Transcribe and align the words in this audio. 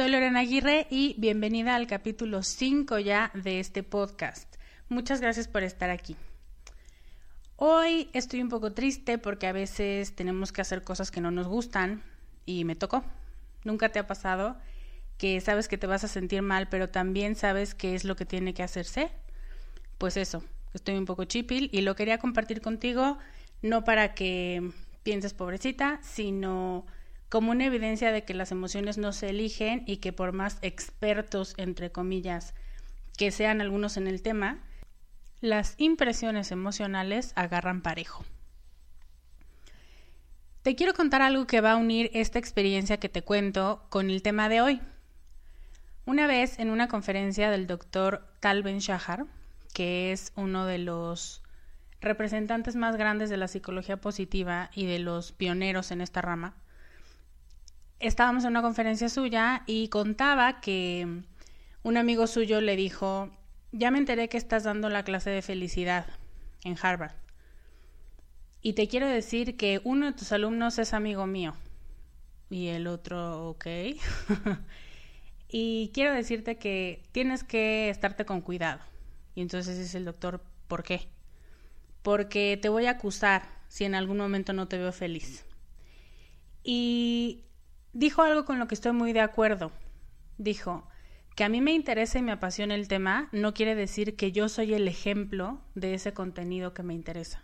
Soy 0.00 0.08
Lorena 0.08 0.40
Aguirre 0.40 0.86
y 0.88 1.14
bienvenida 1.18 1.74
al 1.74 1.86
capítulo 1.86 2.42
5 2.42 3.00
ya 3.00 3.30
de 3.34 3.60
este 3.60 3.82
podcast. 3.82 4.54
Muchas 4.88 5.20
gracias 5.20 5.46
por 5.46 5.62
estar 5.62 5.90
aquí. 5.90 6.16
Hoy 7.62 8.08
estoy 8.14 8.40
un 8.40 8.48
poco 8.48 8.72
triste 8.72 9.18
porque 9.18 9.46
a 9.46 9.52
veces 9.52 10.16
tenemos 10.16 10.50
que 10.50 10.62
hacer 10.62 10.82
cosas 10.82 11.10
que 11.10 11.20
no 11.20 11.30
nos 11.30 11.46
gustan 11.46 12.02
y 12.46 12.64
me 12.64 12.74
tocó. 12.74 13.04
¿Nunca 13.64 13.90
te 13.90 13.98
ha 13.98 14.06
pasado 14.06 14.56
que 15.18 15.38
sabes 15.42 15.68
que 15.68 15.76
te 15.76 15.86
vas 15.86 16.02
a 16.02 16.08
sentir 16.08 16.40
mal, 16.40 16.70
pero 16.70 16.88
también 16.88 17.34
sabes 17.36 17.74
qué 17.74 17.94
es 17.94 18.04
lo 18.04 18.16
que 18.16 18.24
tiene 18.24 18.54
que 18.54 18.62
hacerse? 18.62 19.10
Pues 19.98 20.16
eso, 20.16 20.42
estoy 20.72 20.96
un 20.96 21.04
poco 21.04 21.24
chipil 21.24 21.68
y 21.70 21.82
lo 21.82 21.96
quería 21.96 22.16
compartir 22.16 22.62
contigo, 22.62 23.18
no 23.60 23.84
para 23.84 24.14
que 24.14 24.70
pienses 25.02 25.34
pobrecita, 25.34 26.00
sino 26.02 26.86
como 27.28 27.50
una 27.50 27.66
evidencia 27.66 28.10
de 28.10 28.24
que 28.24 28.32
las 28.32 28.52
emociones 28.52 28.96
no 28.96 29.12
se 29.12 29.28
eligen 29.28 29.82
y 29.86 29.98
que 29.98 30.14
por 30.14 30.32
más 30.32 30.56
expertos, 30.62 31.52
entre 31.58 31.92
comillas, 31.92 32.54
que 33.18 33.30
sean 33.30 33.60
algunos 33.60 33.98
en 33.98 34.06
el 34.06 34.22
tema, 34.22 34.60
las 35.40 35.74
impresiones 35.78 36.52
emocionales 36.52 37.32
agarran 37.34 37.82
parejo. 37.82 38.24
Te 40.62 40.76
quiero 40.76 40.92
contar 40.92 41.22
algo 41.22 41.46
que 41.46 41.62
va 41.62 41.72
a 41.72 41.76
unir 41.76 42.10
esta 42.12 42.38
experiencia 42.38 42.98
que 42.98 43.08
te 43.08 43.22
cuento 43.22 43.82
con 43.88 44.10
el 44.10 44.20
tema 44.20 44.50
de 44.50 44.60
hoy. 44.60 44.80
Una 46.04 46.26
vez 46.26 46.58
en 46.58 46.70
una 46.70 46.88
conferencia 46.88 47.50
del 47.50 47.66
doctor 47.66 48.26
Tal 48.40 48.62
Ben 48.62 48.78
Shahar, 48.78 49.24
que 49.72 50.12
es 50.12 50.32
uno 50.36 50.66
de 50.66 50.78
los 50.78 51.42
representantes 52.02 52.76
más 52.76 52.96
grandes 52.96 53.30
de 53.30 53.38
la 53.38 53.48
psicología 53.48 53.98
positiva 53.98 54.70
y 54.74 54.84
de 54.86 54.98
los 54.98 55.32
pioneros 55.32 55.90
en 55.90 56.02
esta 56.02 56.20
rama, 56.20 56.54
estábamos 57.98 58.44
en 58.44 58.50
una 58.50 58.62
conferencia 58.62 59.08
suya 59.08 59.62
y 59.66 59.88
contaba 59.88 60.60
que 60.60 61.22
un 61.82 61.96
amigo 61.96 62.26
suyo 62.26 62.60
le 62.60 62.76
dijo, 62.76 63.30
ya 63.72 63.90
me 63.90 63.98
enteré 63.98 64.28
que 64.28 64.36
estás 64.36 64.64
dando 64.64 64.88
la 64.88 65.04
clase 65.04 65.30
de 65.30 65.42
felicidad 65.42 66.06
en 66.64 66.76
Harvard. 66.80 67.14
Y 68.62 68.74
te 68.74 68.88
quiero 68.88 69.06
decir 69.06 69.56
que 69.56 69.80
uno 69.84 70.06
de 70.06 70.12
tus 70.12 70.32
alumnos 70.32 70.78
es 70.78 70.92
amigo 70.92 71.26
mío. 71.26 71.54
Y 72.50 72.68
el 72.68 72.86
otro, 72.86 73.48
ok. 73.50 73.66
y 75.48 75.90
quiero 75.94 76.12
decirte 76.12 76.58
que 76.58 77.02
tienes 77.12 77.44
que 77.44 77.88
estarte 77.88 78.24
con 78.24 78.40
cuidado. 78.40 78.80
Y 79.34 79.40
entonces 79.40 79.78
dice 79.78 79.98
el 79.98 80.04
doctor, 80.04 80.42
¿por 80.68 80.82
qué? 80.82 81.08
Porque 82.02 82.58
te 82.60 82.68
voy 82.68 82.86
a 82.86 82.92
acusar 82.92 83.42
si 83.68 83.84
en 83.84 83.94
algún 83.94 84.18
momento 84.18 84.52
no 84.52 84.68
te 84.68 84.78
veo 84.78 84.92
feliz. 84.92 85.46
Y 86.62 87.44
dijo 87.92 88.22
algo 88.22 88.44
con 88.44 88.58
lo 88.58 88.68
que 88.68 88.74
estoy 88.74 88.92
muy 88.92 89.12
de 89.12 89.20
acuerdo. 89.20 89.72
Dijo, 90.36 90.86
que 91.40 91.44
a 91.44 91.48
mí 91.48 91.62
me 91.62 91.72
interesa 91.72 92.18
y 92.18 92.22
me 92.22 92.32
apasiona 92.32 92.74
el 92.74 92.86
tema 92.86 93.30
no 93.32 93.54
quiere 93.54 93.74
decir 93.74 94.14
que 94.14 94.30
yo 94.30 94.50
soy 94.50 94.74
el 94.74 94.86
ejemplo 94.86 95.62
de 95.74 95.94
ese 95.94 96.12
contenido 96.12 96.74
que 96.74 96.82
me 96.82 96.92
interesa. 96.92 97.42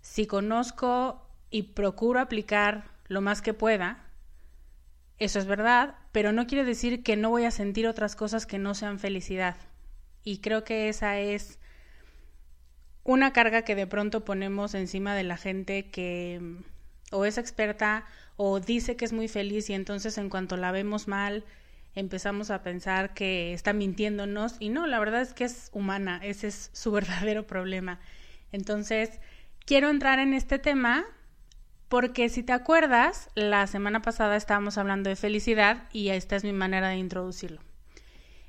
Si 0.00 0.26
conozco 0.26 1.24
y 1.50 1.62
procuro 1.62 2.18
aplicar 2.18 2.90
lo 3.06 3.20
más 3.20 3.42
que 3.42 3.54
pueda, 3.54 4.02
eso 5.18 5.38
es 5.38 5.46
verdad, 5.46 5.94
pero 6.10 6.32
no 6.32 6.48
quiere 6.48 6.64
decir 6.64 7.04
que 7.04 7.14
no 7.14 7.30
voy 7.30 7.44
a 7.44 7.52
sentir 7.52 7.86
otras 7.86 8.16
cosas 8.16 8.44
que 8.44 8.58
no 8.58 8.74
sean 8.74 8.98
felicidad. 8.98 9.54
Y 10.24 10.38
creo 10.38 10.64
que 10.64 10.88
esa 10.88 11.20
es 11.20 11.60
una 13.04 13.32
carga 13.32 13.62
que 13.62 13.76
de 13.76 13.86
pronto 13.86 14.24
ponemos 14.24 14.74
encima 14.74 15.14
de 15.14 15.22
la 15.22 15.36
gente 15.36 15.92
que 15.92 16.40
o 17.12 17.24
es 17.24 17.38
experta 17.38 18.04
o 18.34 18.58
dice 18.58 18.96
que 18.96 19.04
es 19.04 19.12
muy 19.12 19.28
feliz 19.28 19.70
y 19.70 19.74
entonces 19.74 20.18
en 20.18 20.28
cuanto 20.28 20.56
la 20.56 20.72
vemos 20.72 21.06
mal, 21.06 21.44
empezamos 21.94 22.50
a 22.50 22.62
pensar 22.62 23.14
que 23.14 23.52
está 23.52 23.72
mintiéndonos 23.72 24.56
y 24.58 24.68
no, 24.68 24.86
la 24.86 24.98
verdad 24.98 25.22
es 25.22 25.34
que 25.34 25.44
es 25.44 25.70
humana, 25.72 26.20
ese 26.22 26.48
es 26.48 26.70
su 26.72 26.90
verdadero 26.92 27.46
problema. 27.46 28.00
Entonces, 28.52 29.20
quiero 29.64 29.88
entrar 29.88 30.18
en 30.18 30.34
este 30.34 30.58
tema 30.58 31.04
porque 31.88 32.28
si 32.28 32.42
te 32.42 32.52
acuerdas, 32.52 33.28
la 33.34 33.66
semana 33.66 34.02
pasada 34.02 34.36
estábamos 34.36 34.78
hablando 34.78 35.10
de 35.10 35.16
felicidad 35.16 35.84
y 35.92 36.08
esta 36.08 36.36
es 36.36 36.44
mi 36.44 36.52
manera 36.52 36.88
de 36.88 36.96
introducirlo. 36.96 37.60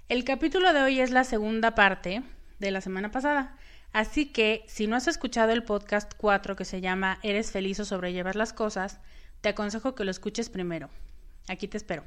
El 0.09 0.23
capítulo 0.23 0.73
de 0.73 0.81
hoy 0.81 0.99
es 0.99 1.11
la 1.11 1.23
segunda 1.23 1.75
parte 1.75 2.23
de 2.59 2.71
la 2.71 2.81
semana 2.81 3.11
pasada. 3.11 3.57
Así 3.91 4.25
que 4.25 4.65
si 4.67 4.87
no 4.87 4.95
has 4.95 5.07
escuchado 5.07 5.51
el 5.51 5.63
podcast 5.63 6.13
4 6.17 6.55
que 6.55 6.65
se 6.65 6.81
llama 6.81 7.19
Eres 7.23 7.51
feliz 7.51 7.79
o 7.79 7.85
sobrellevas 7.85 8.35
las 8.35 8.51
cosas, 8.51 8.99
te 9.41 9.49
aconsejo 9.49 9.95
que 9.95 10.03
lo 10.03 10.11
escuches 10.11 10.49
primero. 10.49 10.89
Aquí 11.47 11.67
te 11.67 11.77
espero. 11.77 12.03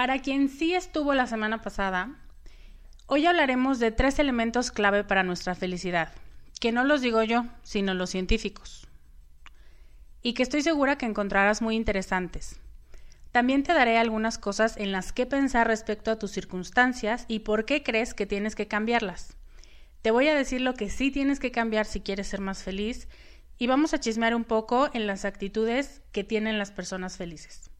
Para 0.00 0.20
quien 0.20 0.48
sí 0.48 0.74
estuvo 0.74 1.12
la 1.12 1.26
semana 1.26 1.60
pasada, 1.60 2.16
hoy 3.04 3.26
hablaremos 3.26 3.78
de 3.80 3.90
tres 3.90 4.18
elementos 4.18 4.70
clave 4.70 5.04
para 5.04 5.24
nuestra 5.24 5.54
felicidad, 5.54 6.10
que 6.58 6.72
no 6.72 6.84
los 6.84 7.02
digo 7.02 7.22
yo, 7.22 7.44
sino 7.64 7.92
los 7.92 8.08
científicos, 8.08 8.88
y 10.22 10.32
que 10.32 10.42
estoy 10.42 10.62
segura 10.62 10.96
que 10.96 11.04
encontrarás 11.04 11.60
muy 11.60 11.76
interesantes. 11.76 12.58
También 13.30 13.62
te 13.62 13.74
daré 13.74 13.98
algunas 13.98 14.38
cosas 14.38 14.78
en 14.78 14.90
las 14.90 15.12
que 15.12 15.26
pensar 15.26 15.66
respecto 15.66 16.10
a 16.10 16.18
tus 16.18 16.30
circunstancias 16.30 17.26
y 17.28 17.40
por 17.40 17.66
qué 17.66 17.82
crees 17.82 18.14
que 18.14 18.24
tienes 18.24 18.54
que 18.54 18.68
cambiarlas. 18.68 19.36
Te 20.00 20.12
voy 20.12 20.28
a 20.28 20.34
decir 20.34 20.62
lo 20.62 20.72
que 20.72 20.88
sí 20.88 21.10
tienes 21.10 21.40
que 21.40 21.52
cambiar 21.52 21.84
si 21.84 22.00
quieres 22.00 22.28
ser 22.28 22.40
más 22.40 22.62
feliz 22.62 23.06
y 23.58 23.66
vamos 23.66 23.92
a 23.92 24.00
chismear 24.00 24.34
un 24.34 24.44
poco 24.44 24.88
en 24.94 25.06
las 25.06 25.26
actitudes 25.26 26.00
que 26.10 26.24
tienen 26.24 26.56
las 26.56 26.70
personas 26.70 27.18
felices. 27.18 27.70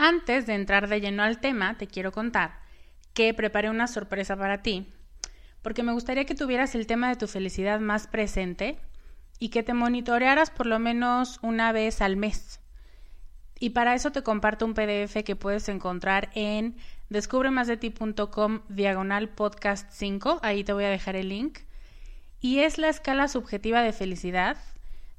Antes 0.00 0.46
de 0.46 0.54
entrar 0.54 0.88
de 0.88 1.00
lleno 1.00 1.24
al 1.24 1.40
tema, 1.40 1.76
te 1.76 1.88
quiero 1.88 2.12
contar 2.12 2.60
que 3.14 3.34
preparé 3.34 3.68
una 3.68 3.88
sorpresa 3.88 4.36
para 4.36 4.62
ti, 4.62 4.86
porque 5.60 5.82
me 5.82 5.92
gustaría 5.92 6.24
que 6.24 6.36
tuvieras 6.36 6.76
el 6.76 6.86
tema 6.86 7.08
de 7.08 7.16
tu 7.16 7.26
felicidad 7.26 7.80
más 7.80 8.06
presente 8.06 8.78
y 9.40 9.48
que 9.48 9.64
te 9.64 9.74
monitorearas 9.74 10.50
por 10.50 10.66
lo 10.66 10.78
menos 10.78 11.40
una 11.42 11.72
vez 11.72 12.00
al 12.00 12.16
mes. 12.16 12.60
Y 13.58 13.70
para 13.70 13.96
eso 13.96 14.12
te 14.12 14.22
comparto 14.22 14.66
un 14.66 14.74
PDF 14.74 15.24
que 15.24 15.34
puedes 15.34 15.68
encontrar 15.68 16.30
en 16.36 16.76
descubremasdeti.com 17.08 18.60
diagonal 18.68 19.28
podcast 19.30 19.90
5, 19.90 20.38
ahí 20.42 20.62
te 20.62 20.72
voy 20.72 20.84
a 20.84 20.90
dejar 20.90 21.16
el 21.16 21.30
link. 21.30 21.58
Y 22.40 22.60
es 22.60 22.78
la 22.78 22.88
escala 22.88 23.26
subjetiva 23.26 23.82
de 23.82 23.92
felicidad 23.92 24.58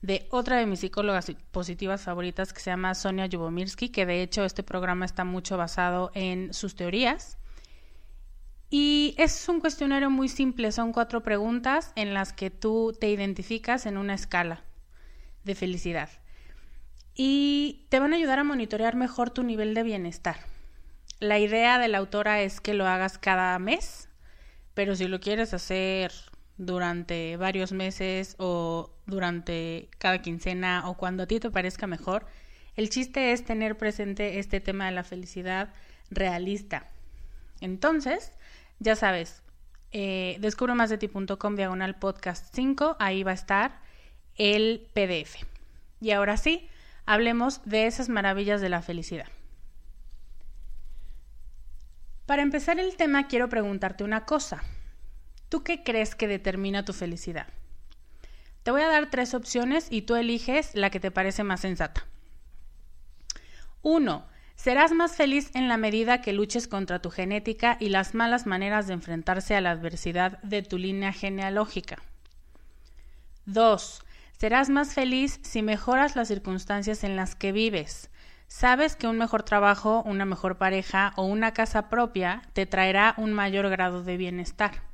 de 0.01 0.27
otra 0.29 0.57
de 0.57 0.65
mis 0.65 0.79
psicólogas 0.79 1.31
positivas 1.51 2.01
favoritas 2.01 2.53
que 2.53 2.61
se 2.61 2.71
llama 2.71 2.95
Sonia 2.95 3.25
Yubomirsky, 3.25 3.89
que 3.89 4.05
de 4.05 4.21
hecho 4.21 4.45
este 4.45 4.63
programa 4.63 5.05
está 5.05 5.23
mucho 5.23 5.57
basado 5.57 6.11
en 6.13 6.53
sus 6.53 6.75
teorías. 6.75 7.37
Y 8.69 9.15
es 9.17 9.49
un 9.49 9.59
cuestionario 9.59 10.09
muy 10.09 10.29
simple, 10.29 10.71
son 10.71 10.93
cuatro 10.93 11.23
preguntas 11.23 11.91
en 11.95 12.13
las 12.13 12.33
que 12.33 12.51
tú 12.51 12.95
te 12.97 13.09
identificas 13.09 13.85
en 13.85 13.97
una 13.97 14.13
escala 14.13 14.63
de 15.43 15.55
felicidad. 15.55 16.09
Y 17.15 17.87
te 17.89 17.99
van 17.99 18.13
a 18.13 18.15
ayudar 18.15 18.39
a 18.39 18.43
monitorear 18.43 18.95
mejor 18.95 19.31
tu 19.31 19.43
nivel 19.43 19.73
de 19.73 19.83
bienestar. 19.83 20.37
La 21.19 21.39
idea 21.39 21.79
de 21.79 21.89
la 21.89 21.97
autora 21.97 22.41
es 22.41 22.61
que 22.61 22.73
lo 22.73 22.87
hagas 22.87 23.17
cada 23.17 23.57
mes, 23.59 24.07
pero 24.73 24.95
si 24.95 25.07
lo 25.07 25.19
quieres 25.19 25.53
hacer 25.53 26.13
durante 26.59 27.37
varios 27.37 27.71
meses 27.71 28.35
o 28.37 28.91
durante 29.07 29.89
cada 29.97 30.21
quincena 30.21 30.87
o 30.87 30.95
cuando 30.95 31.23
a 31.23 31.25
ti 31.25 31.39
te 31.39 31.49
parezca 31.49 31.87
mejor, 31.87 32.27
el 32.75 32.89
chiste 32.89 33.31
es 33.31 33.43
tener 33.43 33.77
presente 33.77 34.39
este 34.39 34.59
tema 34.59 34.85
de 34.85 34.91
la 34.91 35.03
felicidad 35.03 35.73
realista. 36.11 36.85
Entonces, 37.61 38.33
ya 38.79 38.95
sabes, 38.95 39.41
eh, 39.91 40.37
descubremasdeti.com 40.41 41.55
diagonal 41.55 41.95
podcast 41.95 42.53
5, 42.53 42.97
ahí 42.99 43.23
va 43.23 43.31
a 43.31 43.35
estar 43.35 43.79
el 44.35 44.87
PDF. 44.93 45.45
Y 46.01 46.11
ahora 46.11 46.37
sí, 46.37 46.67
hablemos 47.05 47.61
de 47.65 47.87
esas 47.87 48.09
maravillas 48.09 48.61
de 48.61 48.69
la 48.69 48.81
felicidad. 48.81 49.27
Para 52.25 52.41
empezar 52.41 52.79
el 52.79 52.95
tema, 52.97 53.27
quiero 53.27 53.49
preguntarte 53.49 54.03
una 54.03 54.25
cosa. 54.25 54.61
¿Tú 55.49 55.63
qué 55.63 55.83
crees 55.83 56.15
que 56.15 56.27
determina 56.27 56.85
tu 56.85 56.93
felicidad? 56.93 57.47
Te 58.63 58.71
voy 58.71 58.81
a 58.81 58.87
dar 58.87 59.09
tres 59.09 59.33
opciones 59.33 59.87
y 59.89 60.03
tú 60.03 60.15
eliges 60.15 60.75
la 60.75 60.89
que 60.89 60.99
te 60.99 61.11
parece 61.11 61.43
más 61.43 61.61
sensata. 61.61 62.05
Uno, 63.81 64.25
Serás 64.59 64.91
más 64.91 65.15
feliz 65.15 65.51
en 65.53 65.69
la 65.69 65.77
medida 65.77 66.19
que 66.19 66.33
luches 66.33 66.67
contra 66.67 67.01
tu 67.01 67.11
genética 67.11 67.77
y 67.79 67.87
las 67.87 68.13
malas 68.13 68.45
maneras 68.45 68.87
de 68.87 68.93
enfrentarse 68.93 69.55
a 69.55 69.61
la 69.61 69.71
adversidad 69.71 70.37
de 70.41 70.63
tu 70.63 70.77
línea 70.77 71.13
genealógica. 71.13 71.99
2. 73.45 74.01
Serás 74.37 74.69
más 74.69 74.93
feliz 74.93 75.39
si 75.43 75.61
mejoras 75.61 76.17
las 76.17 76.27
circunstancias 76.27 77.05
en 77.05 77.15
las 77.15 77.35
que 77.35 77.53
vives. 77.53 78.09
Sabes 78.49 78.97
que 78.97 79.07
un 79.07 79.17
mejor 79.17 79.43
trabajo, 79.43 80.03
una 80.05 80.25
mejor 80.25 80.57
pareja 80.57 81.13
o 81.15 81.23
una 81.23 81.53
casa 81.53 81.87
propia 81.87 82.41
te 82.51 82.65
traerá 82.65 83.13
un 83.15 83.31
mayor 83.31 83.69
grado 83.69 84.03
de 84.03 84.17
bienestar. 84.17 84.88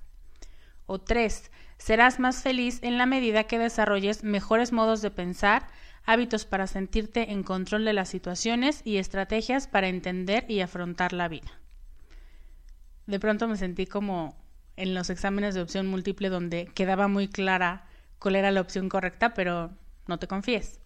O 0.85 0.99
3. 0.99 1.51
Serás 1.77 2.19
más 2.19 2.41
feliz 2.41 2.79
en 2.81 2.97
la 2.97 3.05
medida 3.05 3.45
que 3.45 3.59
desarrolles 3.59 4.23
mejores 4.23 4.71
modos 4.71 5.01
de 5.01 5.11
pensar, 5.11 5.67
hábitos 6.05 6.45
para 6.45 6.67
sentirte 6.67 7.31
en 7.31 7.43
control 7.43 7.85
de 7.85 7.93
las 7.93 8.09
situaciones 8.09 8.81
y 8.83 8.97
estrategias 8.97 9.67
para 9.67 9.87
entender 9.87 10.45
y 10.49 10.61
afrontar 10.61 11.13
la 11.13 11.27
vida. 11.27 11.59
De 13.07 13.19
pronto 13.19 13.47
me 13.47 13.57
sentí 13.57 13.85
como 13.85 14.35
en 14.77 14.93
los 14.93 15.09
exámenes 15.09 15.55
de 15.55 15.61
opción 15.61 15.87
múltiple 15.87 16.29
donde 16.29 16.67
quedaba 16.73 17.07
muy 17.07 17.27
clara 17.27 17.87
cuál 18.19 18.35
era 18.35 18.51
la 18.51 18.61
opción 18.61 18.89
correcta, 18.89 19.33
pero 19.33 19.71
no 20.07 20.19
te 20.19 20.27
confíes. 20.27 20.79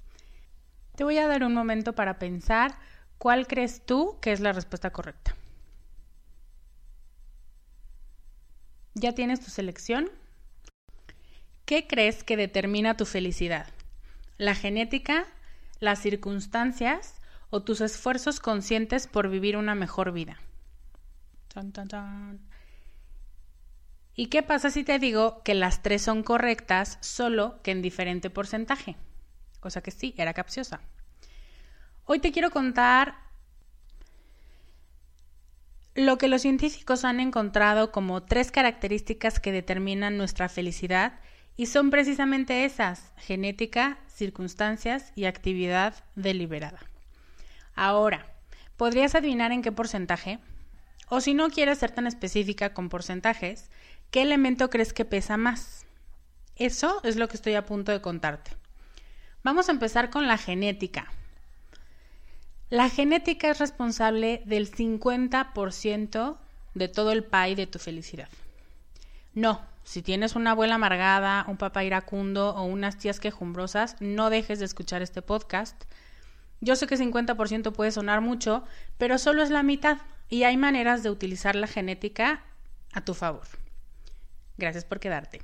Te 0.95 1.03
voy 1.03 1.17
a 1.17 1.27
dar 1.27 1.43
un 1.43 1.53
momento 1.53 1.93
para 1.93 2.19
pensar 2.19 2.77
cuál 3.17 3.47
crees 3.47 3.85
tú 3.85 4.17
que 4.21 4.31
es 4.31 4.39
la 4.39 4.53
respuesta 4.53 4.91
correcta. 4.91 5.35
¿Ya 8.99 9.13
tienes 9.13 9.39
tu 9.39 9.49
selección? 9.49 10.09
¿Qué 11.65 11.87
crees 11.87 12.23
que 12.23 12.37
determina 12.37 12.97
tu 12.97 13.05
felicidad? 13.05 13.67
la 14.39 14.55
genética, 14.55 15.25
las 15.79 15.99
circunstancias 15.99 17.13
o 17.51 17.61
tus 17.61 17.81
esfuerzos 17.81 18.39
conscientes 18.39 19.05
por 19.05 19.29
vivir 19.29 19.57
una 19.57 19.75
mejor 19.75 20.11
vida. 20.13 20.39
¿Y 24.15 24.27
qué 24.27 24.41
pasa 24.43 24.69
si 24.71 24.83
te 24.83 24.97
digo 24.97 25.43
que 25.43 25.53
las 25.53 25.83
tres 25.83 26.01
son 26.01 26.23
correctas, 26.23 26.97
solo 27.01 27.61
que 27.61 27.71
en 27.71 27.81
diferente 27.81 28.29
porcentaje? 28.29 28.95
Cosa 29.59 29.81
que 29.81 29.91
sí, 29.91 30.15
era 30.17 30.33
capciosa. 30.33 30.79
Hoy 32.05 32.19
te 32.19 32.31
quiero 32.31 32.49
contar 32.49 33.15
lo 36.05 36.17
que 36.17 36.27
los 36.27 36.41
científicos 36.41 37.05
han 37.05 37.19
encontrado 37.19 37.91
como 37.91 38.23
tres 38.23 38.51
características 38.51 39.39
que 39.39 39.51
determinan 39.51 40.17
nuestra 40.17 40.49
felicidad 40.49 41.19
y 41.57 41.65
son 41.65 41.89
precisamente 41.89 42.63
esas, 42.63 43.11
genética, 43.17 43.99
circunstancias 44.07 45.11
y 45.15 45.25
actividad 45.25 45.93
deliberada. 46.15 46.79
Ahora, 47.75 48.25
¿podrías 48.77 49.15
adivinar 49.15 49.51
en 49.51 49.61
qué 49.61 49.71
porcentaje? 49.71 50.39
O 51.09 51.21
si 51.21 51.33
no 51.33 51.49
quieres 51.49 51.79
ser 51.79 51.91
tan 51.91 52.07
específica 52.07 52.73
con 52.73 52.89
porcentajes, 52.89 53.69
¿qué 54.11 54.21
elemento 54.21 54.69
crees 54.69 54.93
que 54.93 55.05
pesa 55.05 55.37
más? 55.37 55.85
Eso 56.55 57.01
es 57.03 57.15
lo 57.15 57.27
que 57.27 57.37
estoy 57.37 57.55
a 57.55 57.65
punto 57.65 57.91
de 57.91 58.01
contarte. 58.01 58.51
Vamos 59.43 59.69
a 59.69 59.71
empezar 59.71 60.09
con 60.09 60.27
la 60.27 60.37
genética. 60.37 61.11
La 62.69 62.87
genética 62.87 63.49
es 63.49 63.57
responsable 63.57 64.43
del 64.45 64.71
50% 64.71 66.37
de 66.75 66.87
todo 66.87 67.11
el 67.11 67.23
pie 67.23 67.55
de 67.55 67.65
tu 67.65 67.79
felicidad. 67.79 68.29
No, 69.33 69.61
si 69.83 70.03
tienes 70.03 70.35
una 70.35 70.51
abuela 70.51 70.75
amargada, 70.75 71.45
un 71.47 71.57
papá 71.57 71.83
iracundo 71.83 72.51
o 72.51 72.65
unas 72.65 72.99
tías 72.99 73.19
quejumbrosas, 73.19 73.95
no 73.99 74.29
dejes 74.29 74.59
de 74.59 74.65
escuchar 74.65 75.01
este 75.01 75.23
podcast. 75.23 75.83
Yo 76.61 76.75
sé 76.75 76.85
que 76.85 76.95
50% 76.95 77.71
puede 77.73 77.89
sonar 77.89 78.21
mucho, 78.21 78.63
pero 78.99 79.17
solo 79.17 79.41
es 79.41 79.49
la 79.49 79.63
mitad 79.63 79.97
y 80.29 80.43
hay 80.43 80.55
maneras 80.55 81.01
de 81.01 81.09
utilizar 81.09 81.55
la 81.55 81.65
genética 81.65 82.43
a 82.93 83.01
tu 83.01 83.15
favor. 83.15 83.47
Gracias 84.59 84.85
por 84.85 84.99
quedarte. 84.99 85.41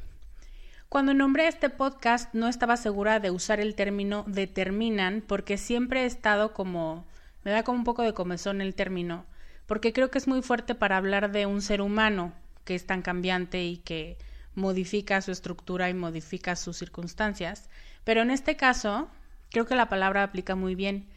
Cuando 0.89 1.15
nombré 1.15 1.47
este 1.47 1.71
podcast 1.71 2.31
no 2.35 2.47
estaba 2.47 2.77
segura 2.77 3.19
de 3.19 3.31
usar 3.31 3.59
el 3.59 3.73
término 3.73 4.25
determinan 4.27 5.23
porque 5.25 5.57
siempre 5.57 6.03
he 6.03 6.05
estado 6.05 6.53
como... 6.53 7.03
me 7.45 7.51
da 7.51 7.63
como 7.63 7.77
un 7.77 7.83
poco 7.85 8.01
de 8.01 8.13
comezón 8.13 8.59
el 8.59 8.75
término, 8.75 9.25
porque 9.67 9.93
creo 9.93 10.11
que 10.11 10.17
es 10.17 10.27
muy 10.27 10.41
fuerte 10.41 10.75
para 10.75 10.97
hablar 10.97 11.31
de 11.31 11.45
un 11.45 11.61
ser 11.61 11.81
humano 11.81 12.33
que 12.65 12.73
es 12.73 12.87
tan 12.87 13.03
cambiante 13.03 13.63
y 13.63 13.77
que 13.77 14.17
modifica 14.55 15.21
su 15.21 15.31
estructura 15.31 15.89
y 15.89 15.93
modifica 15.93 16.55
sus 16.55 16.75
circunstancias, 16.77 17.69
pero 18.03 18.23
en 18.23 18.31
este 18.31 18.57
caso 18.57 19.09
creo 19.51 19.65
que 19.65 19.75
la 19.75 19.89
palabra 19.89 20.23
aplica 20.23 20.55
muy 20.55 20.73
bien. 20.73 21.07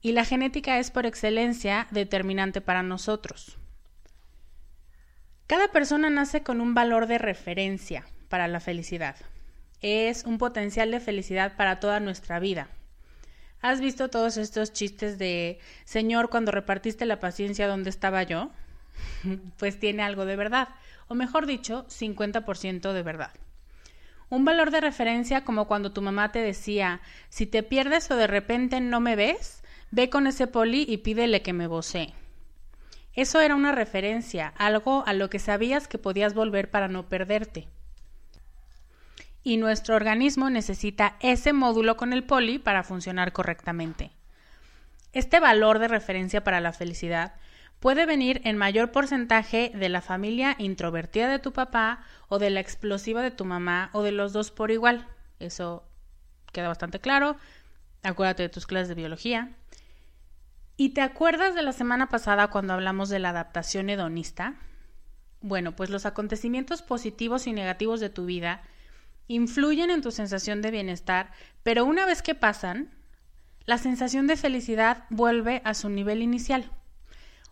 Y 0.00 0.12
la 0.12 0.24
genética 0.24 0.78
es 0.78 0.90
por 0.90 1.04
excelencia 1.04 1.86
determinante 1.90 2.60
para 2.60 2.82
nosotros. 2.82 3.58
Cada 5.46 5.68
persona 5.68 6.10
nace 6.10 6.42
con 6.42 6.60
un 6.60 6.74
valor 6.74 7.06
de 7.06 7.18
referencia 7.18 8.06
para 8.28 8.48
la 8.48 8.60
felicidad. 8.60 9.16
Es 9.82 10.24
un 10.24 10.38
potencial 10.38 10.90
de 10.90 11.00
felicidad 11.00 11.56
para 11.56 11.78
toda 11.80 12.00
nuestra 12.00 12.38
vida. 12.38 12.68
¿Has 13.62 13.80
visto 13.80 14.08
todos 14.08 14.36
estos 14.36 14.72
chistes 14.72 15.18
de, 15.18 15.58
Señor, 15.84 16.28
cuando 16.30 16.52
repartiste 16.52 17.06
la 17.06 17.18
paciencia, 17.18 17.68
¿dónde 17.68 17.90
estaba 17.90 18.22
yo? 18.22 18.50
pues 19.58 19.78
tiene 19.78 20.02
algo 20.02 20.24
de 20.24 20.36
verdad. 20.36 20.68
o 21.08 21.14
mejor 21.14 21.46
dicho, 21.46 21.86
50% 21.88 22.92
de 22.92 23.02
verdad. 23.02 23.30
Un 24.28 24.44
valor 24.44 24.72
de 24.72 24.80
referencia 24.80 25.44
como 25.44 25.68
cuando 25.68 25.92
tu 25.92 26.02
mamá 26.02 26.32
te 26.32 26.40
decía, 26.40 27.00
si 27.28 27.46
te 27.46 27.62
pierdes 27.62 28.10
o 28.10 28.16
de 28.16 28.26
repente 28.26 28.80
no 28.80 28.98
me 28.98 29.14
ves, 29.14 29.62
ve 29.92 30.10
con 30.10 30.26
ese 30.26 30.48
poli 30.48 30.84
y 30.88 30.98
pídele 30.98 31.42
que 31.42 31.52
me 31.52 31.68
vocee. 31.68 32.12
Eso 33.14 33.40
era 33.40 33.54
una 33.54 33.72
referencia, 33.72 34.52
algo 34.58 35.04
a 35.06 35.12
lo 35.12 35.30
que 35.30 35.38
sabías 35.38 35.86
que 35.86 35.98
podías 35.98 36.34
volver 36.34 36.70
para 36.70 36.88
no 36.88 37.08
perderte. 37.08 37.68
Y 39.46 39.58
nuestro 39.58 39.94
organismo 39.94 40.50
necesita 40.50 41.14
ese 41.20 41.52
módulo 41.52 41.96
con 41.96 42.12
el 42.12 42.24
poli 42.24 42.58
para 42.58 42.82
funcionar 42.82 43.32
correctamente. 43.32 44.10
Este 45.12 45.38
valor 45.38 45.78
de 45.78 45.86
referencia 45.86 46.42
para 46.42 46.60
la 46.60 46.72
felicidad 46.72 47.34
puede 47.78 48.06
venir 48.06 48.40
en 48.42 48.56
mayor 48.56 48.90
porcentaje 48.90 49.70
de 49.72 49.88
la 49.88 50.00
familia 50.00 50.56
introvertida 50.58 51.28
de 51.28 51.38
tu 51.38 51.52
papá 51.52 52.00
o 52.26 52.40
de 52.40 52.50
la 52.50 52.58
explosiva 52.58 53.22
de 53.22 53.30
tu 53.30 53.44
mamá 53.44 53.90
o 53.92 54.02
de 54.02 54.10
los 54.10 54.32
dos 54.32 54.50
por 54.50 54.72
igual. 54.72 55.06
Eso 55.38 55.84
queda 56.50 56.66
bastante 56.66 56.98
claro. 56.98 57.36
Acuérdate 58.02 58.42
de 58.42 58.48
tus 58.48 58.66
clases 58.66 58.88
de 58.88 58.96
biología. 58.96 59.52
¿Y 60.76 60.88
te 60.88 61.02
acuerdas 61.02 61.54
de 61.54 61.62
la 61.62 61.72
semana 61.72 62.08
pasada 62.08 62.48
cuando 62.48 62.72
hablamos 62.72 63.10
de 63.10 63.20
la 63.20 63.28
adaptación 63.28 63.90
hedonista? 63.90 64.56
Bueno, 65.40 65.76
pues 65.76 65.88
los 65.88 66.04
acontecimientos 66.04 66.82
positivos 66.82 67.46
y 67.46 67.52
negativos 67.52 68.00
de 68.00 68.10
tu 68.10 68.26
vida 68.26 68.62
influyen 69.28 69.90
en 69.90 70.02
tu 70.02 70.10
sensación 70.10 70.62
de 70.62 70.70
bienestar, 70.70 71.32
pero 71.62 71.84
una 71.84 72.06
vez 72.06 72.22
que 72.22 72.34
pasan, 72.34 72.90
la 73.64 73.78
sensación 73.78 74.26
de 74.26 74.36
felicidad 74.36 75.04
vuelve 75.10 75.60
a 75.64 75.74
su 75.74 75.88
nivel 75.88 76.22
inicial. 76.22 76.70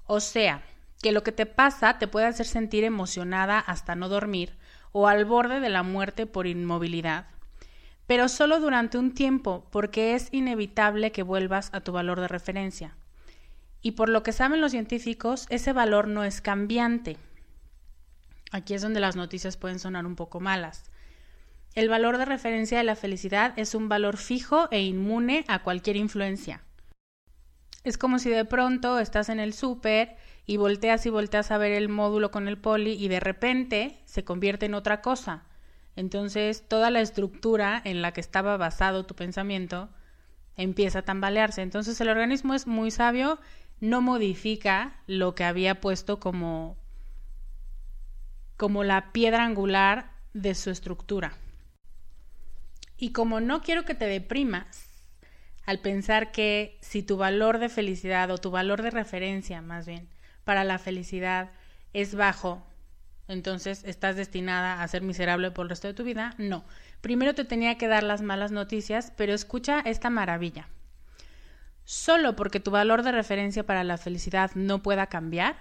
O 0.07 0.21
sea, 0.21 0.63
que 1.03 1.13
lo 1.13 1.23
que 1.23 1.33
te 1.33 1.47
pasa 1.47 1.99
te 1.99 2.09
puede 2.09 2.27
hacer 2.27 2.47
sentir 2.47 2.85
emocionada 2.85 3.59
hasta 3.59 3.95
no 3.95 4.09
dormir 4.09 4.55
o 4.93 5.09
al 5.09 5.25
borde 5.25 5.61
de 5.61 5.69
la 5.69 5.83
muerte 5.83 6.27
por 6.27 6.47
inmovilidad, 6.47 7.27
pero 8.07 8.29
solo 8.29 8.61
durante 8.61 8.97
un 8.97 9.13
tiempo 9.13 9.67
porque 9.71 10.15
es 10.15 10.29
inevitable 10.31 11.11
que 11.11 11.23
vuelvas 11.23 11.71
a 11.73 11.81
tu 11.81 11.93
valor 11.93 12.21
de 12.21 12.29
referencia. 12.29 12.95
Y 13.83 13.93
por 13.93 14.09
lo 14.09 14.23
que 14.23 14.33
saben 14.33 14.61
los 14.61 14.71
científicos, 14.71 15.47
ese 15.51 15.73
valor 15.73 16.09
no 16.09 16.25
es 16.25 16.41
cambiante. 16.41 17.19
Aquí 18.51 18.73
es 18.73 18.83
donde 18.83 19.01
las 19.01 19.17
noticias 19.17 19.57
pueden 19.57 19.79
sonar 19.79 20.07
un 20.07 20.17
poco 20.17 20.41
malas. 20.41 20.85
El 21.75 21.89
valor 21.89 22.19
de 22.19 22.25
referencia 22.25 22.79
de 22.79 22.85
la 22.85 22.95
felicidad 22.95 23.53
es 23.57 23.75
un 23.75 23.89
valor 23.89 24.17
fijo 24.17 24.69
e 24.71 24.83
inmune 24.83 25.45
a 25.49 25.65
cualquier 25.65 25.97
influencia. 25.97 26.63
Es 27.83 27.99
como 27.99 28.21
si 28.21 28.31
de 28.31 28.45
pronto 28.45 29.01
estás 29.01 29.29
en 29.29 29.41
el 29.41 29.53
súper 29.53 30.17
y 30.47 30.57
volteas 30.57 31.05
y 31.05 31.11
volteas 31.11 31.51
a 31.51 31.59
ver 31.59 31.73
el 31.73 31.89
módulo 31.89 32.31
con 32.31 32.47
el 32.47 32.59
poli 32.59 32.93
y 32.93 33.09
de 33.09 33.19
repente 33.19 33.99
se 34.05 34.25
convierte 34.25 34.67
en 34.67 34.75
otra 34.75 35.01
cosa. 35.01 35.47
Entonces 35.97 36.69
toda 36.69 36.91
la 36.91 37.01
estructura 37.01 37.83
en 37.85 38.03
la 38.03 38.13
que 38.13 38.21
estaba 38.21 38.57
basado 38.57 39.05
tu 39.05 39.17
pensamiento 39.17 39.91
empieza 40.57 41.01
a 41.01 41.05
tambalearse. 41.05 41.63
Entonces 41.63 42.01
el 42.01 42.09
organismo 42.09 42.55
es 42.55 42.69
muy 42.69 42.93
sabio, 42.93 43.41
no 43.81 44.01
modifica 44.01 45.01
lo 45.09 45.35
que 45.35 45.43
había 45.43 45.81
puesto 45.81 46.21
como, 46.21 46.77
como 48.57 48.85
la 48.85 49.11
piedra 49.11 49.45
angular 49.45 50.13
de 50.35 50.55
su 50.55 50.71
estructura. 50.71 51.37
Y 52.97 53.13
como 53.13 53.41
no 53.41 53.61
quiero 53.63 53.85
que 53.85 53.95
te 53.95 54.07
deprimas, 54.07 54.89
al 55.67 55.81
pensar 55.81 56.31
que 56.33 56.79
si 56.81 57.03
tu 57.03 57.17
valor 57.17 57.59
de 57.59 57.69
felicidad 57.69 58.31
o 58.31 58.39
tu 58.39 58.51
valor 58.51 58.83
de 58.83 58.91
referencia 58.91 59.63
más 59.63 59.87
bien 59.87 60.09
para 60.45 60.65
la 60.65 60.79
felicidad 60.79 61.51
es 61.93 62.15
bajo, 62.15 62.67
entonces 63.29 63.83
estás 63.85 64.17
destinada 64.17 64.83
a 64.83 64.89
ser 64.89 65.03
miserable 65.03 65.51
por 65.51 65.65
el 65.65 65.71
resto 65.71 65.89
de 65.89 65.95
tu 65.95 66.05
vida. 66.05 66.35
No. 66.39 66.65
Primero 67.01 67.35
te 67.35 67.45
tenía 67.45 67.79
que 67.79 67.89
dar 67.89 68.03
las 68.03 68.21
malas 68.21 68.53
noticias, 68.53 69.13
pero 69.17 69.33
escucha 69.33 69.81
esta 69.81 70.11
maravilla. 70.11 70.69
Solo 71.85 72.37
porque 72.37 72.61
tu 72.61 72.71
valor 72.71 73.03
de 73.03 73.13
referencia 73.13 73.65
para 73.65 73.85
la 73.85 73.99
felicidad 73.99 74.51
no 74.55 74.83
pueda 74.83 75.07
cambiar, 75.07 75.57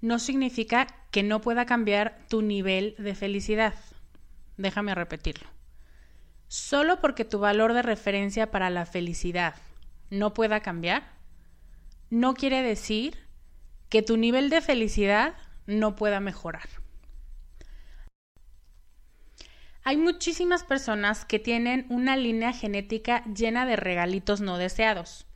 no 0.00 0.18
significa 0.18 0.86
que 1.10 1.22
no 1.22 1.40
pueda 1.40 1.66
cambiar 1.66 2.18
tu 2.28 2.42
nivel 2.42 2.94
de 2.98 3.14
felicidad. 3.14 3.74
Déjame 4.56 4.94
repetirlo. 4.94 5.55
Solo 6.48 7.00
porque 7.00 7.24
tu 7.24 7.38
valor 7.38 7.72
de 7.72 7.82
referencia 7.82 8.50
para 8.50 8.70
la 8.70 8.86
felicidad 8.86 9.56
no 10.10 10.32
pueda 10.32 10.60
cambiar, 10.60 11.02
no 12.10 12.34
quiere 12.34 12.62
decir 12.62 13.18
que 13.88 14.02
tu 14.02 14.16
nivel 14.16 14.50
de 14.50 14.60
felicidad 14.60 15.34
no 15.66 15.96
pueda 15.96 16.20
mejorar. 16.20 16.68
Hay 19.82 19.96
muchísimas 19.96 20.64
personas 20.64 21.24
que 21.24 21.38
tienen 21.38 21.86
una 21.88 22.16
línea 22.16 22.52
genética 22.52 23.22
llena 23.24 23.66
de 23.66 23.76
regalitos 23.76 24.40
no 24.40 24.58
deseados. 24.58 25.26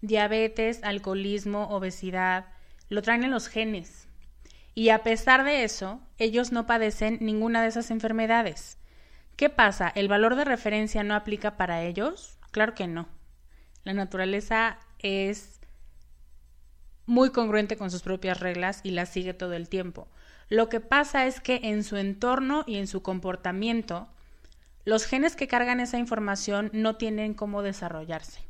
Diabetes, 0.00 0.82
alcoholismo, 0.82 1.68
obesidad, 1.68 2.46
lo 2.88 3.02
traen 3.02 3.24
en 3.24 3.30
los 3.30 3.48
genes. 3.48 4.08
Y 4.74 4.90
a 4.90 5.02
pesar 5.02 5.44
de 5.44 5.64
eso, 5.64 6.00
ellos 6.16 6.52
no 6.52 6.66
padecen 6.66 7.18
ninguna 7.20 7.60
de 7.60 7.68
esas 7.68 7.90
enfermedades. 7.90 8.77
¿Qué 9.38 9.50
pasa? 9.50 9.88
¿El 9.94 10.08
valor 10.08 10.34
de 10.34 10.44
referencia 10.44 11.04
no 11.04 11.14
aplica 11.14 11.56
para 11.56 11.84
ellos? 11.84 12.40
Claro 12.50 12.74
que 12.74 12.88
no. 12.88 13.08
La 13.84 13.94
naturaleza 13.94 14.80
es 14.98 15.60
muy 17.06 17.30
congruente 17.30 17.76
con 17.76 17.92
sus 17.92 18.02
propias 18.02 18.40
reglas 18.40 18.80
y 18.82 18.90
las 18.90 19.10
sigue 19.10 19.34
todo 19.34 19.52
el 19.52 19.68
tiempo. 19.68 20.08
Lo 20.48 20.68
que 20.68 20.80
pasa 20.80 21.24
es 21.28 21.40
que 21.40 21.60
en 21.62 21.84
su 21.84 21.98
entorno 21.98 22.64
y 22.66 22.78
en 22.78 22.88
su 22.88 23.00
comportamiento, 23.00 24.08
los 24.84 25.06
genes 25.06 25.36
que 25.36 25.46
cargan 25.46 25.78
esa 25.78 25.98
información 25.98 26.70
no 26.72 26.96
tienen 26.96 27.32
cómo 27.32 27.62
desarrollarse. 27.62 28.40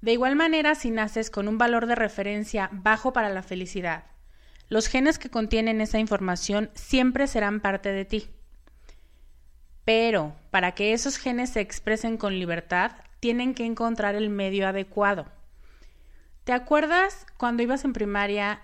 De 0.00 0.14
igual 0.14 0.34
manera, 0.34 0.74
si 0.74 0.90
naces 0.90 1.30
con 1.30 1.46
un 1.46 1.58
valor 1.58 1.86
de 1.86 1.94
referencia 1.94 2.70
bajo 2.72 3.12
para 3.12 3.28
la 3.28 3.44
felicidad, 3.44 4.06
los 4.68 4.88
genes 4.88 5.16
que 5.16 5.30
contienen 5.30 5.80
esa 5.80 6.00
información 6.00 6.72
siempre 6.74 7.28
serán 7.28 7.60
parte 7.60 7.92
de 7.92 8.04
ti. 8.04 8.30
Pero 9.88 10.36
para 10.50 10.72
que 10.72 10.92
esos 10.92 11.16
genes 11.16 11.48
se 11.48 11.62
expresen 11.62 12.18
con 12.18 12.38
libertad, 12.38 12.92
tienen 13.20 13.54
que 13.54 13.64
encontrar 13.64 14.16
el 14.16 14.28
medio 14.28 14.68
adecuado. 14.68 15.24
¿Te 16.44 16.52
acuerdas 16.52 17.24
cuando 17.38 17.62
ibas 17.62 17.86
en 17.86 17.94
primaria 17.94 18.60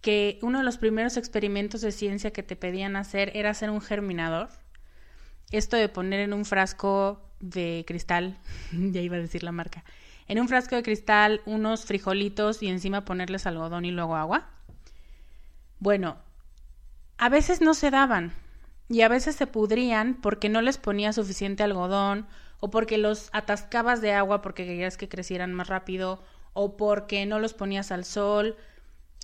que 0.00 0.38
uno 0.40 0.60
de 0.60 0.64
los 0.64 0.78
primeros 0.78 1.18
experimentos 1.18 1.82
de 1.82 1.92
ciencia 1.92 2.32
que 2.32 2.42
te 2.42 2.56
pedían 2.56 2.96
hacer 2.96 3.32
era 3.34 3.50
hacer 3.50 3.68
un 3.68 3.82
germinador? 3.82 4.48
Esto 5.50 5.76
de 5.76 5.90
poner 5.90 6.20
en 6.20 6.32
un 6.32 6.46
frasco 6.46 7.20
de 7.38 7.84
cristal, 7.86 8.38
ya 8.72 9.02
iba 9.02 9.16
a 9.16 9.20
decir 9.20 9.42
la 9.42 9.52
marca, 9.52 9.84
en 10.26 10.40
un 10.40 10.48
frasco 10.48 10.74
de 10.74 10.82
cristal 10.82 11.42
unos 11.44 11.84
frijolitos 11.84 12.62
y 12.62 12.68
encima 12.68 13.04
ponerles 13.04 13.46
algodón 13.46 13.84
y 13.84 13.90
luego 13.90 14.16
agua. 14.16 14.48
Bueno, 15.80 16.16
a 17.18 17.28
veces 17.28 17.60
no 17.60 17.74
se 17.74 17.90
daban, 17.90 18.32
y 18.92 19.00
a 19.00 19.08
veces 19.08 19.36
se 19.36 19.46
pudrían 19.46 20.14
porque 20.14 20.50
no 20.50 20.60
les 20.60 20.76
ponía 20.76 21.14
suficiente 21.14 21.62
algodón 21.62 22.26
o 22.60 22.70
porque 22.70 22.98
los 22.98 23.30
atascabas 23.32 24.02
de 24.02 24.12
agua 24.12 24.42
porque 24.42 24.66
querías 24.66 24.98
que 24.98 25.08
crecieran 25.08 25.54
más 25.54 25.68
rápido 25.68 26.22
o 26.52 26.76
porque 26.76 27.24
no 27.24 27.38
los 27.38 27.54
ponías 27.54 27.90
al 27.90 28.04
sol. 28.04 28.54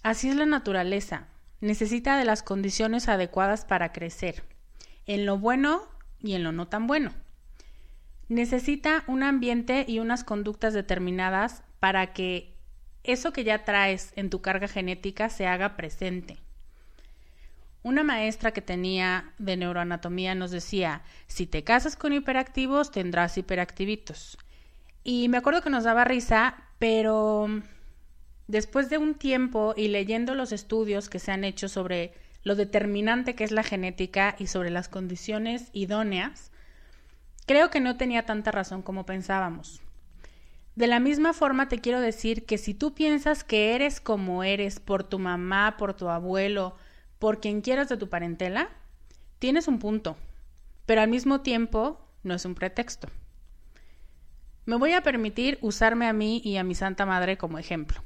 Así 0.03 0.31
es 0.31 0.37
la 0.37 0.47
naturaleza. 0.47 1.29
Necesita 1.61 2.17
de 2.17 2.25
las 2.25 2.43
condiciones 2.43 3.09
adecuadas 3.09 3.67
para 3.67 3.93
crecer, 3.93 4.43
en 5.07 5.27
lo 5.27 5.37
bueno 5.37 5.83
y 6.19 6.33
en 6.33 6.45
lo 6.45 6.53
no 6.53 6.69
tan 6.69 6.87
bueno. 6.87 7.13
Necesita 8.29 9.05
un 9.07 9.23
ambiente 9.23 9.85
y 9.87 9.99
unas 9.99 10.25
conductas 10.25 10.73
determinadas 10.73 11.63
para 11.79 12.15
que 12.15 12.55
eso 13.05 13.35
que 13.35 13.45
ya 13.45 13.65
traes 13.65 14.13
en 14.17 14.31
tu 14.31 14.41
carga 14.41 14.69
genética 14.69 15.29
se 15.29 15.47
haga 15.47 15.77
presente. 15.77 16.39
Una 17.83 18.03
maestra 18.03 18.53
que 18.53 18.61
tenía 18.61 19.33
de 19.39 19.57
neuroanatomía 19.57 20.35
nos 20.35 20.51
decía, 20.51 21.03
si 21.27 21.47
te 21.47 21.65
casas 21.65 21.97
con 21.97 22.13
hiperactivos, 22.13 22.91
tendrás 22.91 23.39
hiperactivitos. 23.39 24.37
Y 25.05 25.29
me 25.29 25.39
acuerdo 25.39 25.63
que 25.63 25.71
nos 25.71 25.85
daba 25.85 26.05
risa, 26.05 26.57
pero 26.79 27.49
después 28.47 28.91
de 28.91 28.99
un 28.99 29.15
tiempo 29.15 29.75
y 29.77 29.89
leyendo 29.89 30.35
los 30.35 30.53
estudios 30.53 31.09
que 31.09 31.19
se 31.19 31.31
han 31.31 31.45
hecho 31.45 31.69
sobre 31.69 32.13
lo 32.43 32.57
determinante 32.57 33.35
que 33.35 33.45
es 33.45 33.53
la 33.53 33.63
genética 33.63 34.35
y 34.39 34.49
sobre 34.49 34.71
las 34.71 34.89
condiciones 34.89 35.69
idóneas, 35.73 36.51
creo 37.47 37.71
que 37.71 37.81
no 37.81 37.97
tenía 37.97 38.27
tanta 38.27 38.51
razón 38.51 38.83
como 38.83 39.07
pensábamos. 39.07 39.81
De 40.75 40.87
la 40.87 41.01
misma 41.01 41.33
forma 41.33 41.69
te 41.69 41.81
quiero 41.81 42.01
decir 42.01 42.47
que 42.47 42.59
si 42.59 42.73
tú 42.73 42.95
piensas 42.95 43.45
que 43.45 43.75
eres 43.75 44.01
como 44.01 44.45
eres 44.45 44.79
por 44.79 45.05
tu 45.05 45.19
mamá, 45.19 45.77
por 45.77 45.95
tu 45.95 46.09
abuelo, 46.09 46.77
por 47.19 47.41
quien 47.41 47.61
quieras 47.61 47.89
de 47.89 47.97
tu 47.97 48.09
parentela, 48.09 48.69
tienes 49.39 49.69
un 49.69 49.79
punto, 49.79 50.17
pero 50.87 51.01
al 51.01 51.09
mismo 51.09 51.41
tiempo 51.41 52.01
no 52.23 52.35
es 52.35 52.45
un 52.45 52.55
pretexto. 52.55 53.09
Me 54.67 54.77
voy 54.77 54.93
a 54.93 55.03
permitir 55.03 55.59
usarme 55.63 56.07
a 56.07 56.13
mí 56.13 56.41
y 56.45 56.57
a 56.57 56.65
mi 56.65 56.75
Santa 56.75 57.07
Madre 57.07 57.39
como 57.39 57.59
ejemplo. 57.59 58.03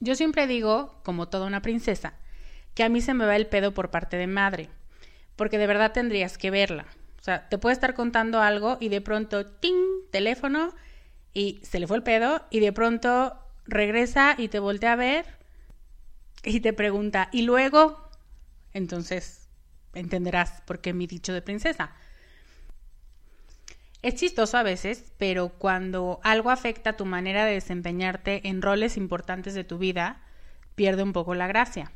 Yo 0.00 0.14
siempre 0.14 0.46
digo, 0.46 1.00
como 1.02 1.28
toda 1.28 1.46
una 1.46 1.62
princesa, 1.62 2.14
que 2.74 2.84
a 2.84 2.88
mí 2.88 3.00
se 3.00 3.14
me 3.14 3.26
va 3.26 3.36
el 3.36 3.46
pedo 3.46 3.74
por 3.74 3.90
parte 3.90 4.16
de 4.16 4.26
madre, 4.26 4.68
porque 5.36 5.58
de 5.58 5.66
verdad 5.66 5.92
tendrías 5.92 6.38
que 6.38 6.50
verla. 6.50 6.86
O 7.20 7.24
sea, 7.24 7.48
te 7.48 7.58
puede 7.58 7.74
estar 7.74 7.94
contando 7.94 8.40
algo 8.40 8.78
y 8.80 8.88
de 8.88 9.00
pronto, 9.00 9.46
¡ting! 9.46 9.76
teléfono 10.10 10.72
y 11.32 11.60
se 11.62 11.80
le 11.80 11.86
fue 11.86 11.96
el 11.96 12.02
pedo 12.02 12.42
y 12.50 12.60
de 12.60 12.72
pronto 12.72 13.36
regresa 13.64 14.34
y 14.38 14.48
te 14.48 14.58
voltea 14.58 14.92
a 14.92 14.96
ver 14.96 15.24
y 16.44 16.60
te 16.60 16.72
pregunta, 16.72 17.28
¿y 17.32 17.42
luego? 17.42 18.08
Entonces 18.72 19.48
entenderás 19.94 20.62
por 20.62 20.80
qué 20.80 20.92
mi 20.92 21.06
dicho 21.06 21.32
de 21.32 21.42
princesa. 21.42 21.92
Es 24.02 24.16
chistoso 24.16 24.58
a 24.58 24.64
veces, 24.64 25.12
pero 25.16 25.50
cuando 25.50 26.18
algo 26.24 26.50
afecta 26.50 26.96
tu 26.96 27.04
manera 27.04 27.44
de 27.44 27.52
desempeñarte 27.52 28.48
en 28.48 28.60
roles 28.60 28.96
importantes 28.96 29.54
de 29.54 29.62
tu 29.62 29.78
vida, 29.78 30.20
pierde 30.74 31.04
un 31.04 31.12
poco 31.12 31.34
la 31.34 31.46
gracia. 31.46 31.92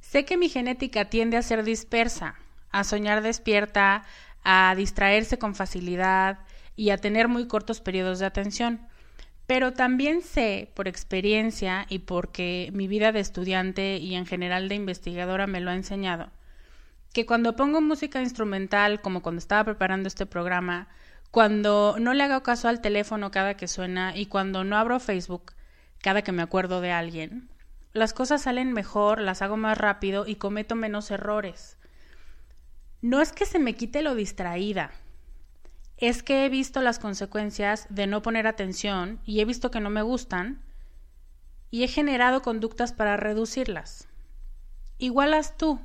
Sé 0.00 0.24
que 0.24 0.36
mi 0.36 0.48
genética 0.48 1.04
tiende 1.04 1.36
a 1.36 1.42
ser 1.42 1.62
dispersa, 1.62 2.34
a 2.70 2.82
soñar 2.82 3.22
despierta, 3.22 4.04
a 4.42 4.74
distraerse 4.76 5.38
con 5.38 5.54
facilidad 5.54 6.40
y 6.74 6.90
a 6.90 6.98
tener 6.98 7.28
muy 7.28 7.46
cortos 7.46 7.80
periodos 7.80 8.18
de 8.18 8.26
atención. 8.26 8.88
Pero 9.46 9.72
también 9.72 10.22
sé, 10.22 10.70
por 10.74 10.88
experiencia 10.88 11.86
y 11.88 12.00
porque 12.00 12.70
mi 12.72 12.88
vida 12.88 13.12
de 13.12 13.20
estudiante 13.20 13.98
y 13.98 14.14
en 14.14 14.26
general 14.26 14.68
de 14.68 14.74
investigadora 14.74 15.46
me 15.46 15.60
lo 15.60 15.70
ha 15.70 15.74
enseñado, 15.74 16.30
que 17.12 17.26
cuando 17.26 17.56
pongo 17.56 17.80
música 17.80 18.20
instrumental, 18.20 19.00
como 19.00 19.22
cuando 19.22 19.38
estaba 19.38 19.64
preparando 19.64 20.08
este 20.08 20.26
programa, 20.26 20.88
cuando 21.30 21.96
no 21.98 22.12
le 22.12 22.24
hago 22.24 22.42
caso 22.42 22.68
al 22.68 22.80
teléfono 22.80 23.30
cada 23.30 23.56
que 23.56 23.68
suena 23.68 24.16
y 24.16 24.26
cuando 24.26 24.64
no 24.64 24.76
abro 24.76 24.98
Facebook 25.00 25.52
cada 26.02 26.22
que 26.22 26.32
me 26.32 26.42
acuerdo 26.42 26.80
de 26.80 26.92
alguien, 26.92 27.48
las 27.92 28.12
cosas 28.12 28.42
salen 28.42 28.72
mejor, 28.72 29.20
las 29.20 29.42
hago 29.42 29.56
más 29.56 29.78
rápido 29.78 30.26
y 30.26 30.36
cometo 30.36 30.74
menos 30.74 31.10
errores. 31.10 31.78
No 33.00 33.20
es 33.20 33.32
que 33.32 33.46
se 33.46 33.58
me 33.58 33.74
quite 33.74 34.02
lo 34.02 34.14
distraída, 34.14 34.90
es 35.98 36.22
que 36.22 36.44
he 36.44 36.48
visto 36.48 36.82
las 36.82 36.98
consecuencias 36.98 37.86
de 37.88 38.06
no 38.06 38.22
poner 38.22 38.46
atención 38.46 39.20
y 39.24 39.40
he 39.40 39.44
visto 39.44 39.70
que 39.70 39.80
no 39.80 39.90
me 39.90 40.02
gustan 40.02 40.62
y 41.70 41.84
he 41.84 41.88
generado 41.88 42.42
conductas 42.42 42.92
para 42.92 43.16
reducirlas. 43.16 44.08
Igualas 44.98 45.56
tú. 45.56 45.80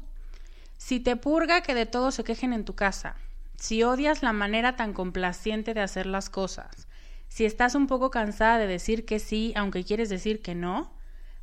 Si 0.77 0.99
te 0.99 1.15
purga 1.15 1.61
que 1.61 1.75
de 1.75 1.85
todo 1.85 2.11
se 2.11 2.23
quejen 2.23 2.53
en 2.53 2.65
tu 2.65 2.75
casa, 2.75 3.15
si 3.55 3.83
odias 3.83 4.23
la 4.23 4.33
manera 4.33 4.75
tan 4.75 4.93
complaciente 4.93 5.73
de 5.73 5.81
hacer 5.81 6.05
las 6.05 6.29
cosas, 6.29 6.87
si 7.27 7.45
estás 7.45 7.75
un 7.75 7.87
poco 7.87 8.09
cansada 8.09 8.57
de 8.57 8.67
decir 8.67 9.05
que 9.05 9.19
sí 9.19 9.53
aunque 9.55 9.83
quieres 9.83 10.09
decir 10.09 10.41
que 10.41 10.55
no, 10.55 10.91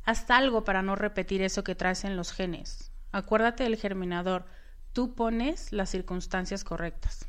haz 0.03 0.29
algo 0.29 0.63
para 0.63 0.81
no 0.81 0.95
repetir 0.95 1.41
eso 1.41 1.63
que 1.63 1.75
traes 1.75 2.03
en 2.03 2.17
los 2.17 2.31
genes. 2.31 2.91
Acuérdate 3.11 3.63
del 3.63 3.77
germinador, 3.77 4.45
tú 4.93 5.15
pones 5.15 5.71
las 5.71 5.89
circunstancias 5.89 6.63
correctas. 6.63 7.28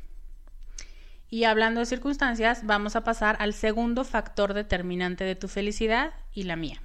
Y 1.33 1.45
hablando 1.45 1.79
de 1.79 1.85
circunstancias, 1.85 2.65
vamos 2.65 2.97
a 2.97 3.05
pasar 3.05 3.37
al 3.39 3.53
segundo 3.53 4.03
factor 4.03 4.53
determinante 4.53 5.23
de 5.23 5.35
tu 5.37 5.47
felicidad 5.47 6.13
y 6.33 6.43
la 6.43 6.57
mía. 6.57 6.81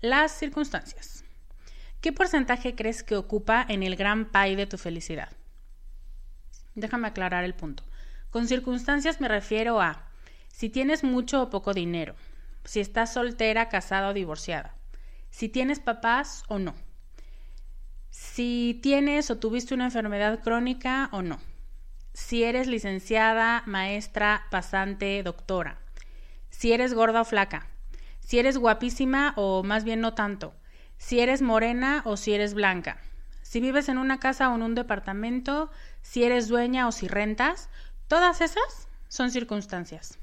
Las 0.00 0.32
circunstancias. 0.32 1.24
¿Qué 2.00 2.10
porcentaje 2.10 2.74
crees 2.74 3.02
que 3.02 3.16
ocupa 3.16 3.66
en 3.68 3.82
el 3.82 3.96
gran 3.96 4.30
pie 4.30 4.56
de 4.56 4.66
tu 4.66 4.78
felicidad? 4.78 5.28
Déjame 6.74 7.08
aclarar 7.08 7.44
el 7.44 7.52
punto. 7.52 7.84
Con 8.30 8.48
circunstancias 8.48 9.20
me 9.20 9.28
refiero 9.28 9.82
a 9.82 10.08
si 10.48 10.70
tienes 10.70 11.04
mucho 11.04 11.42
o 11.42 11.50
poco 11.50 11.74
dinero, 11.74 12.14
si 12.64 12.80
estás 12.80 13.12
soltera, 13.12 13.68
casada 13.68 14.08
o 14.08 14.14
divorciada, 14.14 14.74
si 15.28 15.50
tienes 15.50 15.80
papás 15.80 16.44
o 16.48 16.58
no, 16.58 16.74
si 18.08 18.80
tienes 18.82 19.30
o 19.30 19.36
tuviste 19.36 19.74
una 19.74 19.84
enfermedad 19.84 20.40
crónica 20.40 21.10
o 21.12 21.20
no, 21.20 21.40
si 22.12 22.44
eres 22.44 22.66
licenciada, 22.66 23.62
maestra, 23.66 24.46
pasante, 24.50 25.22
doctora, 25.22 25.78
si 26.50 26.72
eres 26.72 26.94
gorda 26.94 27.22
o 27.22 27.24
flaca, 27.24 27.66
si 28.20 28.38
eres 28.38 28.58
guapísima 28.58 29.32
o 29.36 29.62
más 29.62 29.84
bien 29.84 30.00
no 30.00 30.14
tanto, 30.14 30.54
si 30.98 31.20
eres 31.20 31.42
morena 31.42 32.02
o 32.04 32.16
si 32.16 32.34
eres 32.34 32.54
blanca, 32.54 32.98
si 33.42 33.60
vives 33.60 33.88
en 33.88 33.98
una 33.98 34.20
casa 34.20 34.50
o 34.50 34.54
en 34.54 34.62
un 34.62 34.74
departamento, 34.74 35.70
si 36.02 36.24
eres 36.24 36.48
dueña 36.48 36.86
o 36.86 36.92
si 36.92 37.08
rentas, 37.08 37.68
todas 38.06 38.40
esas 38.40 38.88
son 39.08 39.30
circunstancias. 39.30 40.18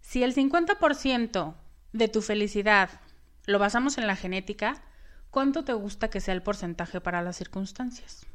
Si 0.00 0.22
el 0.22 0.34
50% 0.34 1.54
de 1.92 2.08
tu 2.08 2.22
felicidad 2.22 3.00
lo 3.46 3.58
basamos 3.58 3.98
en 3.98 4.06
la 4.06 4.16
genética, 4.16 4.82
¿cuánto 5.30 5.64
te 5.64 5.72
gusta 5.72 6.08
que 6.08 6.20
sea 6.20 6.34
el 6.34 6.42
porcentaje 6.42 7.00
para 7.00 7.22
las 7.22 7.36
circunstancias? 7.36 8.26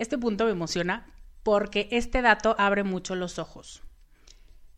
Este 0.00 0.16
punto 0.16 0.46
me 0.46 0.52
emociona 0.52 1.04
porque 1.42 1.86
este 1.90 2.22
dato 2.22 2.56
abre 2.58 2.84
mucho 2.84 3.14
los 3.16 3.38
ojos. 3.38 3.82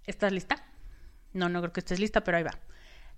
¿Estás 0.04 0.32
lista? 0.32 0.66
No, 1.32 1.48
no 1.48 1.61
creo 1.61 1.72
que 1.72 1.78
estés 1.78 2.00
lista, 2.00 2.24
pero 2.24 2.38
ahí 2.38 2.42
va. 2.42 2.58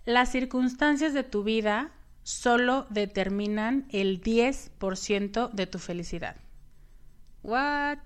Las 0.04 0.30
circunstancias 0.30 1.14
de 1.14 1.22
tu 1.22 1.44
vida 1.44 1.92
solo 2.22 2.86
determinan 2.90 3.86
el 3.90 4.20
10% 4.22 5.50
de 5.52 5.66
tu 5.66 5.78
felicidad. 5.78 6.36
¿What? 7.42 8.00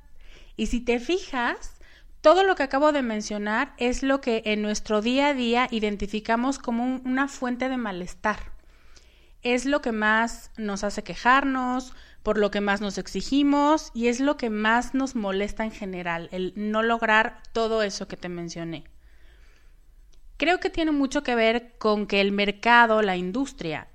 Y 0.54 0.66
si 0.66 0.80
te 0.80 1.00
fijas, 1.00 1.80
todo 2.20 2.44
lo 2.44 2.54
que 2.54 2.62
acabo 2.62 2.92
de 2.92 3.02
mencionar 3.02 3.74
es 3.78 4.04
lo 4.04 4.20
que 4.20 4.42
en 4.44 4.62
nuestro 4.62 5.02
día 5.02 5.26
a 5.26 5.34
día 5.34 5.66
identificamos 5.72 6.60
como 6.60 6.84
una 7.04 7.26
fuente 7.26 7.68
de 7.68 7.76
malestar. 7.76 8.52
Es 9.42 9.64
lo 9.64 9.82
que 9.82 9.90
más 9.90 10.52
nos 10.56 10.84
hace 10.84 11.02
quejarnos, 11.02 11.94
por 12.28 12.36
lo 12.36 12.50
que 12.50 12.60
más 12.60 12.82
nos 12.82 12.98
exigimos 12.98 13.90
y 13.94 14.08
es 14.08 14.20
lo 14.20 14.36
que 14.36 14.50
más 14.50 14.92
nos 14.92 15.14
molesta 15.14 15.64
en 15.64 15.70
general, 15.70 16.28
el 16.30 16.52
no 16.56 16.82
lograr 16.82 17.42
todo 17.54 17.82
eso 17.82 18.06
que 18.06 18.18
te 18.18 18.28
mencioné. 18.28 18.84
Creo 20.36 20.60
que 20.60 20.68
tiene 20.68 20.90
mucho 20.90 21.22
que 21.22 21.34
ver 21.34 21.78
con 21.78 22.06
que 22.06 22.20
el 22.20 22.32
mercado, 22.32 23.00
la 23.00 23.16
industria, 23.16 23.88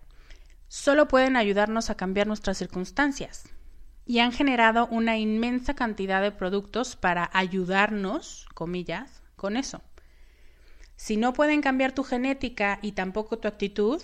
solo 0.68 1.08
pueden 1.08 1.36
ayudarnos 1.36 1.92
a 1.92 1.96
cambiar 1.96 2.26
nuestras 2.26 2.58
circunstancias 2.58 3.44
y 4.04 4.18
han 4.18 4.32
generado 4.32 4.88
una 4.88 5.16
inmensa 5.20 5.76
cantidad 5.76 6.20
de 6.24 6.32
productos 6.32 6.96
para 6.96 7.30
ayudarnos, 7.34 8.48
comillas, 8.56 9.22
con 9.36 9.58
eso. 9.58 9.84
Si 10.96 11.18
no 11.18 11.34
pueden 11.34 11.62
cambiar 11.62 11.92
tu 11.92 12.04
genética 12.04 12.80
y 12.82 12.94
tampoco 12.94 13.38
tu 13.38 13.48
actitud, 13.48 14.02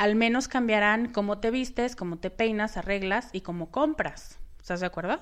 al 0.00 0.14
menos 0.14 0.48
cambiarán 0.48 1.12
cómo 1.12 1.40
te 1.40 1.50
vistes, 1.50 1.94
cómo 1.94 2.16
te 2.16 2.30
peinas, 2.30 2.78
arreglas 2.78 3.28
y 3.34 3.42
cómo 3.42 3.70
compras. 3.70 4.38
¿Estás 4.58 4.80
de 4.80 4.86
acuerdo? 4.86 5.20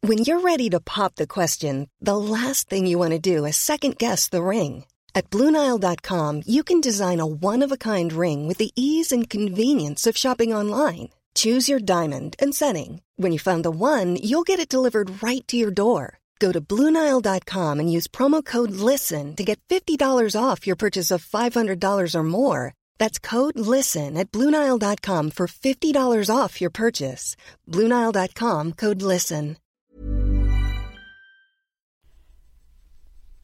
When 0.00 0.18
you're 0.18 0.40
ready 0.40 0.70
to 0.70 0.80
pop 0.80 1.16
the 1.16 1.26
question, 1.26 1.90
the 2.00 2.16
last 2.16 2.70
thing 2.70 2.86
you 2.86 2.98
want 2.98 3.12
to 3.12 3.18
do 3.18 3.44
is 3.44 3.56
second 3.56 3.98
guess 3.98 4.30
the 4.30 4.42
ring. 4.42 4.86
At 5.14 5.28
BlueNile.com, 5.28 6.42
you 6.46 6.62
can 6.62 6.80
design 6.80 7.20
a 7.20 7.26
one-of-a-kind 7.26 8.14
ring 8.14 8.48
with 8.48 8.56
the 8.56 8.70
ease 8.74 9.12
and 9.12 9.28
convenience 9.28 10.06
of 10.06 10.16
shopping 10.16 10.54
online. 10.54 11.10
Choose 11.34 11.68
your 11.68 11.80
diamond 11.80 12.34
and 12.38 12.54
setting. 12.54 13.02
When 13.16 13.32
you 13.32 13.38
find 13.38 13.62
the 13.62 13.70
one, 13.70 14.16
you'll 14.16 14.42
get 14.42 14.58
it 14.58 14.70
delivered 14.70 15.22
right 15.22 15.46
to 15.48 15.56
your 15.56 15.70
door. 15.70 16.18
Go 16.38 16.52
to 16.52 16.60
Bluenile.com 16.60 17.80
and 17.80 17.92
use 17.92 18.06
promo 18.06 18.44
code 18.44 18.70
LISTEN 18.70 19.34
to 19.36 19.42
get 19.42 19.58
$50 19.68 19.98
off 20.40 20.66
your 20.66 20.76
purchase 20.76 21.10
of 21.10 21.24
$500 21.24 22.14
or 22.14 22.24
more. 22.24 22.74
That's 22.98 23.18
code 23.18 23.58
LISTEN 23.58 24.16
at 24.16 24.30
Bluenile.com 24.30 25.30
for 25.32 25.48
$50 25.48 26.30
off 26.30 26.60
your 26.60 26.70
purchase. 26.70 27.34
Bluenile.com 27.66 28.72
code 28.72 29.02
LISTEN. 29.02 29.56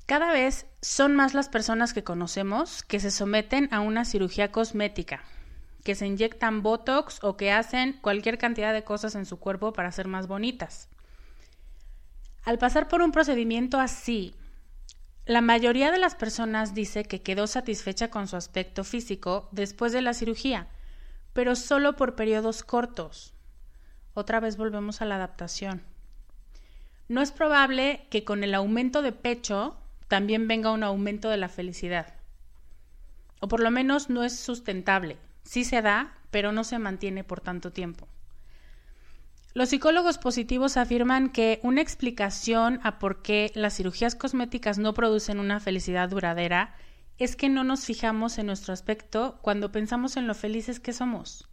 Cada 0.06 0.32
vez 0.32 0.66
son 0.82 1.16
más 1.16 1.32
las 1.32 1.48
personas 1.48 1.94
que 1.94 2.04
conocemos 2.04 2.82
que 2.82 3.00
se 3.00 3.10
someten 3.10 3.72
a 3.72 3.80
una 3.80 4.04
cirugía 4.04 4.52
cosmética, 4.52 5.22
que 5.82 5.94
se 5.94 6.06
inyectan 6.06 6.62
Botox 6.62 7.20
o 7.22 7.38
que 7.38 7.50
hacen 7.50 7.94
cualquier 8.02 8.36
cantidad 8.36 8.74
de 8.74 8.84
cosas 8.84 9.14
en 9.14 9.24
su 9.24 9.38
cuerpo 9.38 9.72
para 9.72 9.90
ser 9.92 10.06
más 10.06 10.26
bonitas. 10.26 10.90
Al 12.44 12.58
pasar 12.58 12.88
por 12.88 13.00
un 13.00 13.10
procedimiento 13.10 13.80
así, 13.80 14.34
la 15.24 15.40
mayoría 15.40 15.90
de 15.90 15.98
las 15.98 16.14
personas 16.14 16.74
dice 16.74 17.04
que 17.04 17.22
quedó 17.22 17.46
satisfecha 17.46 18.10
con 18.10 18.28
su 18.28 18.36
aspecto 18.36 18.84
físico 18.84 19.48
después 19.52 19.92
de 19.92 20.02
la 20.02 20.12
cirugía, 20.12 20.68
pero 21.32 21.56
solo 21.56 21.96
por 21.96 22.14
periodos 22.14 22.62
cortos. 22.62 23.32
Otra 24.12 24.40
vez 24.40 24.58
volvemos 24.58 25.00
a 25.00 25.06
la 25.06 25.16
adaptación. 25.16 25.82
No 27.08 27.22
es 27.22 27.32
probable 27.32 28.06
que 28.10 28.24
con 28.24 28.44
el 28.44 28.54
aumento 28.54 29.00
de 29.00 29.12
pecho 29.12 29.78
también 30.08 30.46
venga 30.46 30.70
un 30.70 30.82
aumento 30.82 31.30
de 31.30 31.38
la 31.38 31.48
felicidad. 31.48 32.14
O 33.40 33.48
por 33.48 33.60
lo 33.60 33.70
menos 33.70 34.10
no 34.10 34.22
es 34.22 34.38
sustentable. 34.38 35.16
Sí 35.42 35.64
se 35.64 35.80
da, 35.80 36.18
pero 36.30 36.52
no 36.52 36.64
se 36.64 36.78
mantiene 36.78 37.24
por 37.24 37.40
tanto 37.40 37.72
tiempo. 37.72 38.06
Los 39.54 39.68
psicólogos 39.68 40.18
positivos 40.18 40.76
afirman 40.76 41.30
que 41.30 41.60
una 41.62 41.80
explicación 41.80 42.80
a 42.82 42.98
por 42.98 43.22
qué 43.22 43.52
las 43.54 43.76
cirugías 43.76 44.16
cosméticas 44.16 44.78
no 44.78 44.94
producen 44.94 45.38
una 45.38 45.60
felicidad 45.60 46.08
duradera 46.08 46.74
es 47.18 47.36
que 47.36 47.48
no 47.48 47.62
nos 47.62 47.84
fijamos 47.84 48.38
en 48.38 48.46
nuestro 48.46 48.74
aspecto 48.74 49.38
cuando 49.42 49.70
pensamos 49.70 50.16
en 50.16 50.26
lo 50.26 50.34
felices 50.34 50.80
que 50.80 50.92
somos. 50.92 51.48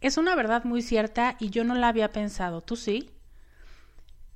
Es 0.00 0.16
una 0.16 0.36
verdad 0.36 0.62
muy 0.62 0.80
cierta 0.80 1.36
y 1.40 1.50
yo 1.50 1.64
no 1.64 1.74
la 1.74 1.88
había 1.88 2.12
pensado. 2.12 2.60
¿Tú 2.60 2.76
sí? 2.76 3.10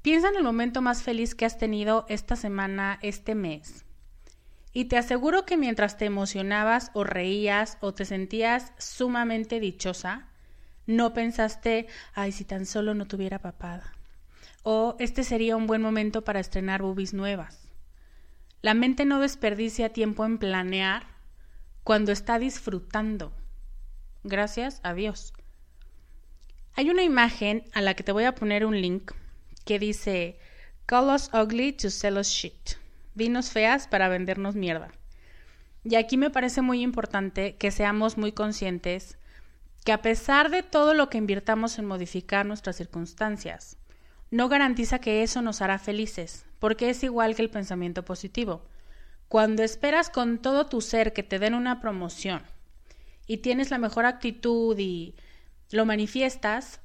Piensa 0.02 0.28
en 0.30 0.36
el 0.36 0.42
momento 0.42 0.82
más 0.82 1.04
feliz 1.04 1.36
que 1.36 1.44
has 1.44 1.58
tenido 1.58 2.04
esta 2.08 2.34
semana, 2.34 2.98
este 3.00 3.36
mes. 3.36 3.84
Y 4.72 4.86
te 4.86 4.98
aseguro 4.98 5.46
que 5.46 5.56
mientras 5.56 5.98
te 5.98 6.06
emocionabas 6.06 6.90
o 6.94 7.04
reías 7.04 7.78
o 7.80 7.94
te 7.94 8.04
sentías 8.04 8.72
sumamente 8.76 9.60
dichosa, 9.60 10.26
no 10.86 11.12
pensaste, 11.12 11.88
ay, 12.14 12.32
si 12.32 12.44
tan 12.44 12.66
solo 12.66 12.94
no 12.94 13.06
tuviera 13.06 13.40
papada. 13.40 13.92
O 14.62 14.96
este 14.98 15.24
sería 15.24 15.56
un 15.56 15.66
buen 15.66 15.82
momento 15.82 16.22
para 16.22 16.40
estrenar 16.40 16.82
boobies 16.82 17.14
nuevas. 17.14 17.68
La 18.62 18.74
mente 18.74 19.04
no 19.04 19.20
desperdicia 19.20 19.92
tiempo 19.92 20.24
en 20.24 20.38
planear 20.38 21.06
cuando 21.84 22.12
está 22.12 22.38
disfrutando. 22.38 23.32
Gracias 24.24 24.80
a 24.82 24.92
Dios. 24.94 25.32
Hay 26.74 26.90
una 26.90 27.04
imagen 27.04 27.64
a 27.74 27.80
la 27.80 27.94
que 27.94 28.02
te 28.02 28.12
voy 28.12 28.24
a 28.24 28.34
poner 28.34 28.66
un 28.66 28.80
link 28.80 29.12
que 29.64 29.78
dice 29.78 30.38
Call 30.86 31.14
us 31.14 31.30
ugly 31.32 31.72
to 31.72 31.90
sell 31.90 32.18
us 32.18 32.28
shit. 32.28 32.76
Vinos 33.14 33.50
feas 33.50 33.88
para 33.88 34.08
vendernos 34.08 34.54
mierda. 34.54 34.90
Y 35.84 35.94
aquí 35.94 36.16
me 36.16 36.30
parece 36.30 36.62
muy 36.62 36.82
importante 36.82 37.56
que 37.56 37.70
seamos 37.70 38.18
muy 38.18 38.32
conscientes 38.32 39.18
que 39.86 39.92
a 39.92 40.02
pesar 40.02 40.50
de 40.50 40.64
todo 40.64 40.94
lo 40.94 41.08
que 41.08 41.16
invirtamos 41.16 41.78
en 41.78 41.86
modificar 41.86 42.44
nuestras 42.44 42.74
circunstancias, 42.74 43.76
no 44.32 44.48
garantiza 44.48 44.98
que 44.98 45.22
eso 45.22 45.42
nos 45.42 45.62
hará 45.62 45.78
felices, 45.78 46.44
porque 46.58 46.90
es 46.90 47.04
igual 47.04 47.36
que 47.36 47.42
el 47.42 47.50
pensamiento 47.50 48.04
positivo. 48.04 48.66
Cuando 49.28 49.62
esperas 49.62 50.10
con 50.10 50.38
todo 50.38 50.66
tu 50.66 50.80
ser 50.80 51.12
que 51.12 51.22
te 51.22 51.38
den 51.38 51.54
una 51.54 51.80
promoción 51.80 52.42
y 53.28 53.36
tienes 53.36 53.70
la 53.70 53.78
mejor 53.78 54.06
actitud 54.06 54.76
y 54.76 55.14
lo 55.70 55.86
manifiestas, 55.86 56.80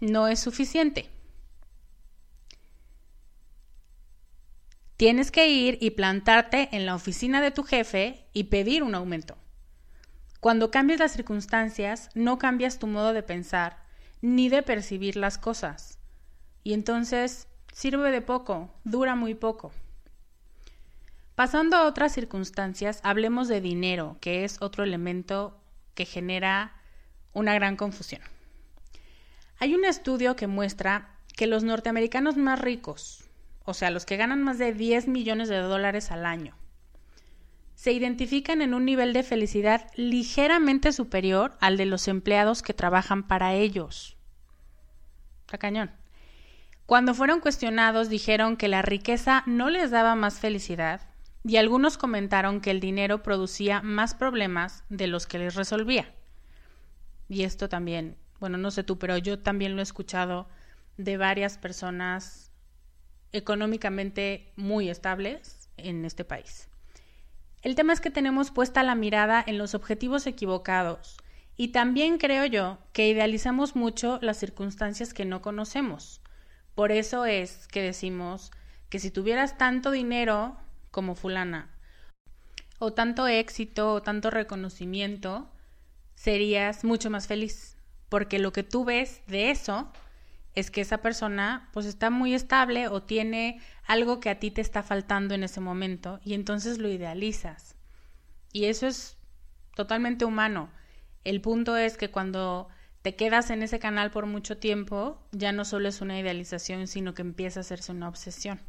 no 0.00 0.26
es 0.26 0.40
suficiente. 0.40 1.08
Tienes 4.96 5.30
que 5.30 5.48
ir 5.48 5.78
y 5.80 5.90
plantarte 5.90 6.68
en 6.72 6.84
la 6.84 6.96
oficina 6.96 7.40
de 7.40 7.52
tu 7.52 7.62
jefe 7.62 8.26
y 8.32 8.44
pedir 8.44 8.82
un 8.82 8.96
aumento. 8.96 9.38
Cuando 10.40 10.70
cambias 10.70 11.00
las 11.00 11.12
circunstancias, 11.12 12.08
no 12.14 12.38
cambias 12.38 12.78
tu 12.78 12.86
modo 12.86 13.12
de 13.12 13.22
pensar 13.22 13.76
ni 14.22 14.48
de 14.48 14.62
percibir 14.62 15.16
las 15.16 15.36
cosas. 15.36 15.98
Y 16.64 16.72
entonces 16.72 17.46
sirve 17.72 18.10
de 18.10 18.22
poco, 18.22 18.72
dura 18.84 19.14
muy 19.14 19.34
poco. 19.34 19.70
Pasando 21.34 21.76
a 21.76 21.86
otras 21.86 22.12
circunstancias, 22.12 23.00
hablemos 23.02 23.48
de 23.48 23.60
dinero, 23.60 24.16
que 24.20 24.44
es 24.44 24.56
otro 24.60 24.84
elemento 24.84 25.58
que 25.94 26.04
genera 26.04 26.72
una 27.32 27.54
gran 27.54 27.76
confusión. 27.76 28.22
Hay 29.58 29.74
un 29.74 29.84
estudio 29.84 30.36
que 30.36 30.46
muestra 30.46 31.16
que 31.36 31.46
los 31.46 31.64
norteamericanos 31.64 32.36
más 32.36 32.58
ricos, 32.58 33.24
o 33.64 33.74
sea, 33.74 33.90
los 33.90 34.06
que 34.06 34.16
ganan 34.16 34.42
más 34.42 34.58
de 34.58 34.72
10 34.72 35.06
millones 35.08 35.48
de 35.48 35.58
dólares 35.58 36.10
al 36.10 36.26
año, 36.26 36.54
se 37.80 37.92
identifican 37.92 38.60
en 38.60 38.74
un 38.74 38.84
nivel 38.84 39.14
de 39.14 39.22
felicidad 39.22 39.90
ligeramente 39.94 40.92
superior 40.92 41.56
al 41.60 41.78
de 41.78 41.86
los 41.86 42.08
empleados 42.08 42.60
que 42.60 42.74
trabajan 42.74 43.26
para 43.26 43.54
ellos. 43.54 44.18
Está 45.46 45.56
cañón. 45.56 45.90
Cuando 46.84 47.14
fueron 47.14 47.40
cuestionados 47.40 48.10
dijeron 48.10 48.58
que 48.58 48.68
la 48.68 48.82
riqueza 48.82 49.44
no 49.46 49.70
les 49.70 49.90
daba 49.90 50.14
más 50.14 50.40
felicidad 50.40 51.00
y 51.42 51.56
algunos 51.56 51.96
comentaron 51.96 52.60
que 52.60 52.70
el 52.70 52.80
dinero 52.80 53.22
producía 53.22 53.80
más 53.80 54.12
problemas 54.12 54.84
de 54.90 55.06
los 55.06 55.26
que 55.26 55.38
les 55.38 55.54
resolvía 55.54 56.12
y 57.30 57.44
esto 57.44 57.70
también, 57.70 58.18
bueno, 58.40 58.58
no 58.58 58.70
sé 58.70 58.84
tú, 58.84 58.98
pero 58.98 59.16
yo 59.16 59.38
también 59.38 59.74
lo 59.74 59.80
he 59.80 59.84
escuchado 59.84 60.50
de 60.98 61.16
varias 61.16 61.56
personas 61.56 62.52
económicamente 63.32 64.52
muy 64.56 64.90
estables 64.90 65.70
en 65.78 66.04
este 66.04 66.26
país. 66.26 66.69
El 67.62 67.74
tema 67.74 67.92
es 67.92 68.00
que 68.00 68.10
tenemos 68.10 68.50
puesta 68.50 68.82
la 68.82 68.94
mirada 68.94 69.44
en 69.46 69.58
los 69.58 69.74
objetivos 69.74 70.26
equivocados 70.26 71.18
y 71.56 71.68
también 71.68 72.16
creo 72.16 72.46
yo 72.46 72.78
que 72.94 73.08
idealizamos 73.08 73.76
mucho 73.76 74.18
las 74.22 74.38
circunstancias 74.38 75.12
que 75.12 75.26
no 75.26 75.42
conocemos. 75.42 76.22
Por 76.74 76.90
eso 76.90 77.26
es 77.26 77.68
que 77.68 77.82
decimos 77.82 78.50
que 78.88 78.98
si 78.98 79.10
tuvieras 79.10 79.58
tanto 79.58 79.90
dinero 79.90 80.56
como 80.90 81.14
fulana, 81.14 81.70
o 82.78 82.94
tanto 82.94 83.26
éxito, 83.26 83.92
o 83.92 84.02
tanto 84.02 84.30
reconocimiento, 84.30 85.50
serías 86.14 86.82
mucho 86.82 87.10
más 87.10 87.26
feliz, 87.26 87.76
porque 88.08 88.38
lo 88.38 88.52
que 88.52 88.62
tú 88.62 88.86
ves 88.86 89.20
de 89.26 89.50
eso 89.50 89.92
es 90.60 90.70
que 90.70 90.80
esa 90.80 90.98
persona 90.98 91.68
pues 91.72 91.86
está 91.86 92.10
muy 92.10 92.34
estable 92.34 92.88
o 92.88 93.02
tiene 93.02 93.60
algo 93.86 94.20
que 94.20 94.30
a 94.30 94.38
ti 94.38 94.50
te 94.50 94.60
está 94.60 94.82
faltando 94.82 95.34
en 95.34 95.42
ese 95.42 95.60
momento 95.60 96.20
y 96.24 96.34
entonces 96.34 96.78
lo 96.78 96.88
idealizas. 96.88 97.74
Y 98.52 98.66
eso 98.66 98.86
es 98.86 99.16
totalmente 99.74 100.24
humano. 100.24 100.70
El 101.24 101.40
punto 101.40 101.76
es 101.76 101.96
que 101.96 102.10
cuando 102.10 102.68
te 103.02 103.16
quedas 103.16 103.50
en 103.50 103.62
ese 103.62 103.78
canal 103.78 104.10
por 104.10 104.26
mucho 104.26 104.58
tiempo, 104.58 105.18
ya 105.32 105.52
no 105.52 105.64
solo 105.64 105.88
es 105.88 106.00
una 106.00 106.18
idealización, 106.18 106.86
sino 106.86 107.14
que 107.14 107.22
empieza 107.22 107.60
a 107.60 107.62
hacerse 107.62 107.92
una 107.92 108.08
obsesión. 108.08 108.60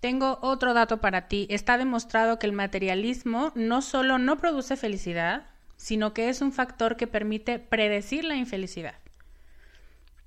Tengo 0.00 0.38
otro 0.40 0.72
dato 0.72 1.02
para 1.02 1.28
ti. 1.28 1.46
Está 1.50 1.76
demostrado 1.76 2.38
que 2.38 2.46
el 2.46 2.52
materialismo 2.52 3.52
no 3.54 3.82
solo 3.82 4.18
no 4.18 4.38
produce 4.38 4.76
felicidad, 4.76 5.46
sino 5.76 6.14
que 6.14 6.30
es 6.30 6.40
un 6.40 6.52
factor 6.52 6.96
que 6.96 7.06
permite 7.06 7.58
predecir 7.58 8.24
la 8.24 8.36
infelicidad. 8.36 8.94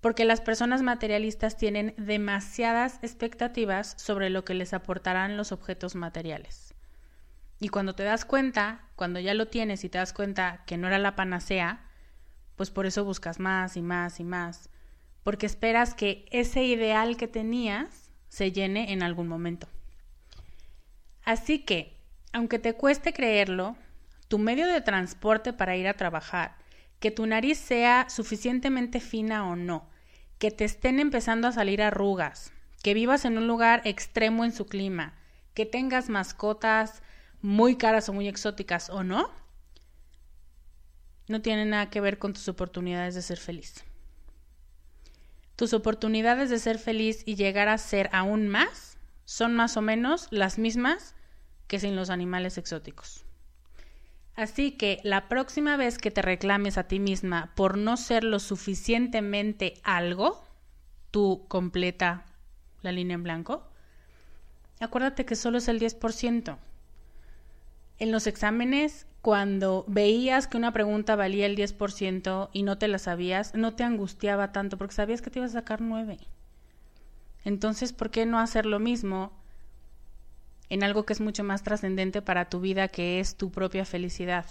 Porque 0.04 0.26
las 0.26 0.42
personas 0.42 0.82
materialistas 0.82 1.56
tienen 1.56 1.94
demasiadas 1.98 3.00
expectativas 3.04 3.96
sobre 3.98 4.30
lo 4.30 4.44
que 4.44 4.54
les 4.54 4.74
aportarán 4.74 5.38
los 5.38 5.54
objetos 5.54 5.96
materiales. 5.96 6.74
Y 7.62 7.70
cuando 7.70 7.96
te 7.96 8.04
das 8.04 8.26
cuenta, 8.26 8.82
cuando 8.98 9.22
ya 9.22 9.34
lo 9.34 9.48
tienes 9.48 9.86
y 9.86 9.90
te 9.90 10.00
das 10.00 10.12
cuenta 10.12 10.66
que 10.68 10.76
no 10.76 10.88
era 10.88 11.00
la 11.00 11.16
panacea, 11.16 11.86
pues 12.58 12.70
por 12.70 12.86
eso 12.86 13.06
buscas 13.06 13.40
más 13.40 13.78
y 13.78 13.82
más 13.82 14.20
y 14.20 14.26
más, 14.26 14.70
porque 15.24 15.46
esperas 15.46 15.96
que 15.96 16.26
ese 16.32 16.66
ideal 16.66 17.16
que 17.16 17.30
tenías 17.30 18.12
se 18.28 18.52
llene 18.52 18.92
en 18.92 19.04
algún 19.04 19.30
momento. 19.30 19.70
Así 21.24 21.60
que, 21.60 21.96
aunque 22.34 22.60
te 22.60 22.74
cueste 22.74 23.14
creerlo, 23.14 23.78
tu 24.28 24.38
medio 24.38 24.68
de 24.68 24.82
transporte 24.82 25.54
para 25.54 25.78
ir 25.78 25.88
a 25.88 25.94
trabajar, 25.94 26.58
que 27.00 27.10
tu 27.10 27.26
nariz 27.26 27.58
sea 27.58 28.10
suficientemente 28.10 29.00
fina 29.00 29.48
o 29.48 29.56
no, 29.56 29.93
que 30.44 30.52
te 30.52 30.66
estén 30.66 31.00
empezando 31.00 31.48
a 31.48 31.54
salir 31.54 31.82
arrugas, 31.82 32.52
que 32.84 32.94
vivas 32.94 33.24
en 33.24 33.38
un 33.38 33.48
lugar 33.48 33.82
extremo 33.86 34.44
en 34.44 34.52
su 34.52 34.66
clima, 34.66 35.14
que 35.54 35.66
tengas 35.66 36.10
mascotas 36.10 37.02
muy 37.42 37.78
caras 37.78 38.10
o 38.10 38.14
muy 38.14 38.28
exóticas 38.28 38.90
o 38.90 39.06
no, 39.06 39.32
no 41.30 41.42
tiene 41.42 41.64
nada 41.64 41.90
que 41.90 42.02
ver 42.02 42.20
con 42.20 42.34
tus 42.34 42.50
oportunidades 42.50 43.16
de 43.16 43.22
ser 43.22 43.40
feliz 43.40 43.86
tus 45.56 45.72
oportunidades 45.72 46.50
de 46.50 46.60
ser 46.60 46.78
feliz 46.78 47.24
y 47.26 47.36
llegar 47.36 47.70
a 47.70 47.78
ser 47.78 48.10
aún 48.12 48.50
más 48.50 48.98
son 49.24 49.56
más 49.56 49.78
o 49.78 49.82
menos 49.82 50.28
las 50.30 50.58
mismas 50.58 51.16
que 51.68 51.80
sin 51.80 51.96
los 51.96 52.10
animales 52.10 52.58
exóticos. 52.58 53.24
Así 54.36 54.72
que 54.72 55.00
la 55.04 55.30
próxima 55.30 55.78
vez 55.78 55.98
que 55.98 56.12
te 56.12 56.22
reclames 56.22 56.78
a 56.78 56.88
ti 56.88 57.00
misma 57.00 57.52
por 57.56 57.78
no 57.78 57.98
ser 57.98 58.24
lo 58.24 58.40
suficientemente 58.40 59.76
algo, 59.84 60.44
tú 61.12 61.46
completa 61.48 62.26
la 62.82 62.92
línea 62.92 63.16
en 63.16 63.24
blanco, 63.24 63.68
acuérdate 64.80 65.26
que 65.26 65.36
solo 65.36 65.60
es 65.60 65.68
el 65.68 65.80
10%. 65.80 66.58
En 68.00 68.12
los 68.12 68.26
exámenes 68.26 69.06
cuando 69.24 69.86
veías 69.88 70.48
que 70.48 70.58
una 70.58 70.74
pregunta 70.74 71.16
valía 71.16 71.46
el 71.46 71.56
10% 71.56 72.50
y 72.52 72.64
no 72.64 72.78
te 72.78 72.90
la 72.90 72.98
sabías, 72.98 73.56
no 73.56 73.74
te 73.74 73.86
angustiaba 73.86 74.52
tanto 74.52 74.78
porque 74.78 74.96
sabías 74.96 75.22
que 75.22 75.30
te 75.30 75.40
ibas 75.40 75.52
a 75.52 75.60
sacar 75.60 75.80
9. 75.80 76.18
Entonces, 77.46 77.94
¿por 77.94 78.10
qué 78.10 78.26
no 78.26 78.38
hacer 78.40 78.66
lo 78.66 78.80
mismo 78.80 79.32
en 80.74 80.84
algo 80.84 81.06
que 81.06 81.14
es 81.14 81.22
mucho 81.22 81.44
más 81.44 81.62
trascendente 81.62 82.24
para 82.24 82.50
tu 82.50 82.60
vida, 82.60 82.88
que 82.88 83.20
es 83.20 83.36
tu 83.38 83.52
propia 83.52 83.86
felicidad? 83.86 84.46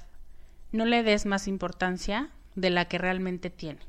No 0.71 0.85
le 0.85 1.03
des 1.03 1.27
más 1.27 1.49
importancia 1.49 2.31
de 2.55 2.71
la 2.71 2.85
que 2.85 2.97
realmente 2.97 3.51
tiene. 3.51 3.81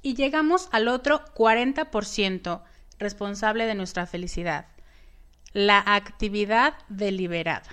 Y 0.00 0.14
llegamos 0.14 0.70
al 0.72 0.88
otro 0.88 1.22
40% 1.34 2.62
responsable 2.98 3.66
de 3.66 3.74
nuestra 3.74 4.06
felicidad, 4.06 4.66
la 5.52 5.82
actividad 5.84 6.74
deliberada. 6.88 7.68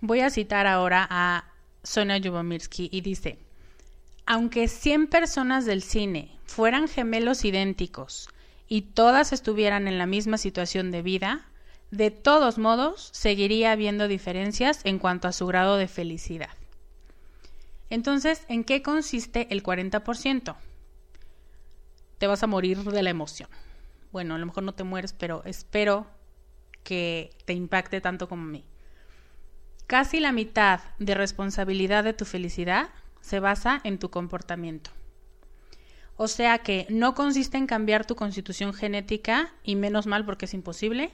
Voy 0.00 0.20
a 0.20 0.30
citar 0.30 0.66
ahora 0.66 1.06
a 1.08 1.44
Sonia 1.84 2.18
Yubomirsky 2.18 2.88
y 2.90 3.02
dice, 3.02 3.38
aunque 4.26 4.66
100 4.66 5.06
personas 5.06 5.64
del 5.64 5.82
cine 5.82 6.36
fueran 6.44 6.88
gemelos 6.88 7.44
idénticos 7.44 8.28
y 8.70 8.82
todas 8.82 9.32
estuvieran 9.32 9.88
en 9.88 9.98
la 9.98 10.06
misma 10.06 10.38
situación 10.38 10.92
de 10.92 11.02
vida, 11.02 11.44
de 11.90 12.12
todos 12.12 12.56
modos 12.56 13.10
seguiría 13.12 13.72
habiendo 13.72 14.06
diferencias 14.06 14.80
en 14.84 15.00
cuanto 15.00 15.26
a 15.26 15.32
su 15.32 15.48
grado 15.48 15.76
de 15.76 15.88
felicidad. 15.88 16.50
Entonces, 17.90 18.44
¿en 18.48 18.62
qué 18.62 18.80
consiste 18.80 19.48
el 19.50 19.64
40%? 19.64 20.54
Te 22.18 22.26
vas 22.28 22.42
a 22.44 22.46
morir 22.46 22.78
de 22.84 23.02
la 23.02 23.10
emoción. 23.10 23.48
Bueno, 24.12 24.36
a 24.36 24.38
lo 24.38 24.46
mejor 24.46 24.62
no 24.62 24.72
te 24.72 24.84
mueres, 24.84 25.14
pero 25.14 25.42
espero 25.44 26.06
que 26.84 27.30
te 27.46 27.54
impacte 27.54 28.00
tanto 28.00 28.28
como 28.28 28.44
a 28.44 28.52
mí. 28.52 28.64
Casi 29.88 30.20
la 30.20 30.30
mitad 30.30 30.80
de 31.00 31.16
responsabilidad 31.16 32.04
de 32.04 32.12
tu 32.12 32.24
felicidad 32.24 32.90
se 33.20 33.40
basa 33.40 33.80
en 33.82 33.98
tu 33.98 34.10
comportamiento. 34.10 34.92
O 36.22 36.28
sea 36.28 36.58
que 36.58 36.84
no 36.90 37.14
consiste 37.14 37.56
en 37.56 37.66
cambiar 37.66 38.04
tu 38.04 38.14
constitución 38.14 38.74
genética, 38.74 39.54
y 39.64 39.74
menos 39.74 40.06
mal 40.06 40.26
porque 40.26 40.44
es 40.44 40.52
imposible, 40.52 41.12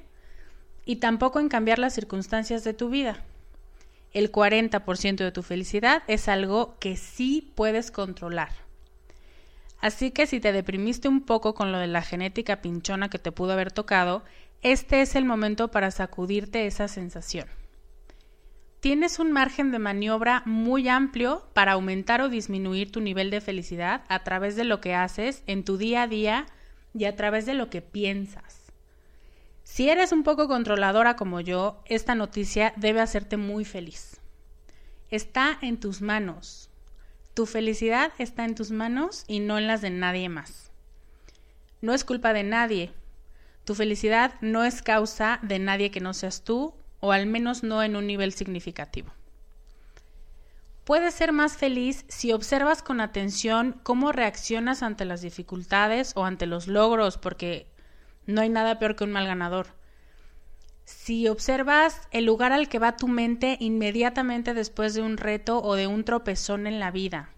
y 0.85 0.97
tampoco 0.97 1.39
en 1.39 1.49
cambiar 1.49 1.79
las 1.79 1.95
circunstancias 1.95 2.65
de 2.65 2.75
tu 2.75 2.91
vida. 2.91 3.23
El 4.13 4.33
40% 4.33 5.19
de 5.19 5.31
tu 5.31 5.45
felicidad 5.45 6.03
es 6.09 6.27
algo 6.27 6.77
que 6.81 6.97
sí 6.97 7.53
puedes 7.55 7.93
controlar. 7.93 8.51
Así 9.79 10.11
que 10.11 10.27
si 10.27 10.41
te 10.41 10.51
deprimiste 10.51 11.07
un 11.07 11.21
poco 11.21 11.55
con 11.55 11.71
lo 11.71 11.79
de 11.79 11.87
la 11.87 12.03
genética 12.03 12.61
pinchona 12.61 13.09
que 13.09 13.21
te 13.21 13.31
pudo 13.31 13.53
haber 13.53 13.71
tocado, 13.71 14.25
este 14.63 15.03
es 15.03 15.15
el 15.15 15.25
momento 15.25 15.71
para 15.71 15.93
sacudirte 15.93 16.67
esa 16.67 16.89
sensación. 16.89 17.47
Tienes 18.87 19.19
un 19.19 19.33
margen 19.33 19.73
de 19.73 19.81
maniobra 19.81 20.45
muy 20.47 20.89
amplio 20.89 21.45
para 21.55 21.73
aumentar 21.73 22.21
o 22.21 22.29
disminuir 22.29 22.93
tu 22.93 23.01
nivel 23.01 23.31
de 23.31 23.41
felicidad 23.41 24.05
a 24.07 24.23
través 24.23 24.55
de 24.55 24.63
lo 24.63 24.81
que 24.81 24.95
haces 24.95 25.43
en 25.49 25.65
tu 25.65 25.77
día 25.77 26.03
a 26.03 26.07
día 26.07 26.47
y 26.95 27.07
a 27.07 27.17
través 27.17 27.47
de 27.47 27.55
lo 27.55 27.69
que 27.69 27.83
piensas. 27.83 28.71
Si 29.65 29.91
eres 29.91 30.13
un 30.13 30.23
poco 30.23 30.47
controladora 30.47 31.17
como 31.17 31.41
yo, 31.41 31.83
esta 31.87 32.15
noticia 32.15 32.75
debe 32.77 33.01
hacerte 33.01 33.37
muy 33.37 33.65
feliz. 33.65 34.21
Está 35.11 35.59
en 35.63 35.81
tus 35.81 36.01
manos. 36.01 36.71
Tu 37.35 37.45
felicidad 37.47 38.13
está 38.19 38.45
en 38.45 38.55
tus 38.55 38.71
manos 38.71 39.25
y 39.27 39.41
no 39.41 39.59
en 39.59 39.67
las 39.67 39.81
de 39.81 39.91
nadie 39.91 40.29
más. 40.29 40.71
No 41.81 41.93
es 41.93 42.05
culpa 42.05 42.33
de 42.33 42.45
nadie. 42.45 42.93
Tu 43.65 43.75
felicidad 43.75 44.35
no 44.43 44.65
es 44.65 44.81
causa 44.81 45.41
de 45.43 45.59
nadie 45.59 45.91
que 45.91 46.01
no 46.01 46.15
seas 46.15 46.45
tú 46.45 46.73
o 47.01 47.13
al 47.13 47.27
menos 47.27 47.63
no 47.63 47.83
en 47.83 47.97
un 47.97 48.07
nivel 48.07 48.33
significativo. 48.33 49.13
Puedes 50.87 51.15
ser 51.15 51.33
más 51.33 51.57
feliz 51.57 52.05
si 52.07 52.33
observas 52.33 52.81
con 52.81 53.01
atención 53.01 53.81
cómo 53.83 54.13
reaccionas 54.13 54.85
ante 54.85 55.05
las 55.05 55.21
dificultades 55.21 56.13
o 56.15 56.25
ante 56.25 56.47
los 56.47 56.69
logros, 56.69 57.19
porque 57.19 57.67
no 58.27 58.41
hay 58.41 58.49
nada 58.49 58.79
peor 58.79 58.95
que 58.95 59.03
un 59.03 59.11
mal 59.11 59.27
ganador. 59.27 59.67
Si 60.85 61.27
observas 61.27 62.07
el 62.13 62.25
lugar 62.25 62.53
al 62.53 62.69
que 62.69 62.79
va 62.79 62.97
tu 62.97 63.09
mente 63.09 63.57
inmediatamente 63.59 64.55
después 64.55 64.95
de 64.95 65.03
un 65.03 65.17
reto 65.17 65.61
o 65.61 65.75
de 65.75 65.89
un 65.89 66.05
tropezón 66.05 66.69
en 66.69 66.79
la 66.79 66.93
vida. 66.93 67.31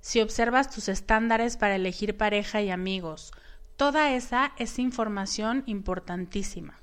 Si 0.00 0.20
observas 0.20 0.70
tus 0.70 0.88
estándares 0.88 1.56
para 1.56 1.74
elegir 1.74 2.16
pareja 2.16 2.62
y 2.62 2.70
amigos. 2.70 3.32
Toda 3.76 4.12
esa 4.12 4.52
es 4.56 4.78
información 4.78 5.64
importantísima. 5.66 6.80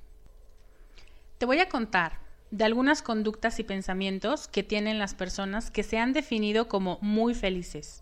Te 1.45 1.47
voy 1.47 1.60
a 1.60 1.69
contar 1.69 2.17
de 2.49 2.63
algunas 2.63 3.03
conductas 3.03 3.60
y 3.60 3.63
pensamientos 3.63 4.47
que 4.47 4.63
tienen 4.63 4.97
las 4.97 5.13
personas 5.13 5.69
que 5.69 5.84
se 5.84 5.99
han 5.99 6.12
definido 6.12 6.67
como 6.67 6.97
muy 7.01 7.36
felices, 7.36 8.01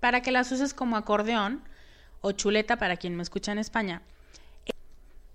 para 0.00 0.22
que 0.22 0.32
las 0.32 0.50
uses 0.50 0.74
como 0.74 0.96
acordeón 0.96 1.62
o 2.20 2.32
chuleta 2.32 2.76
para 2.76 2.96
quien 2.96 3.14
me 3.14 3.22
escucha 3.22 3.52
en 3.52 3.60
España, 3.60 4.02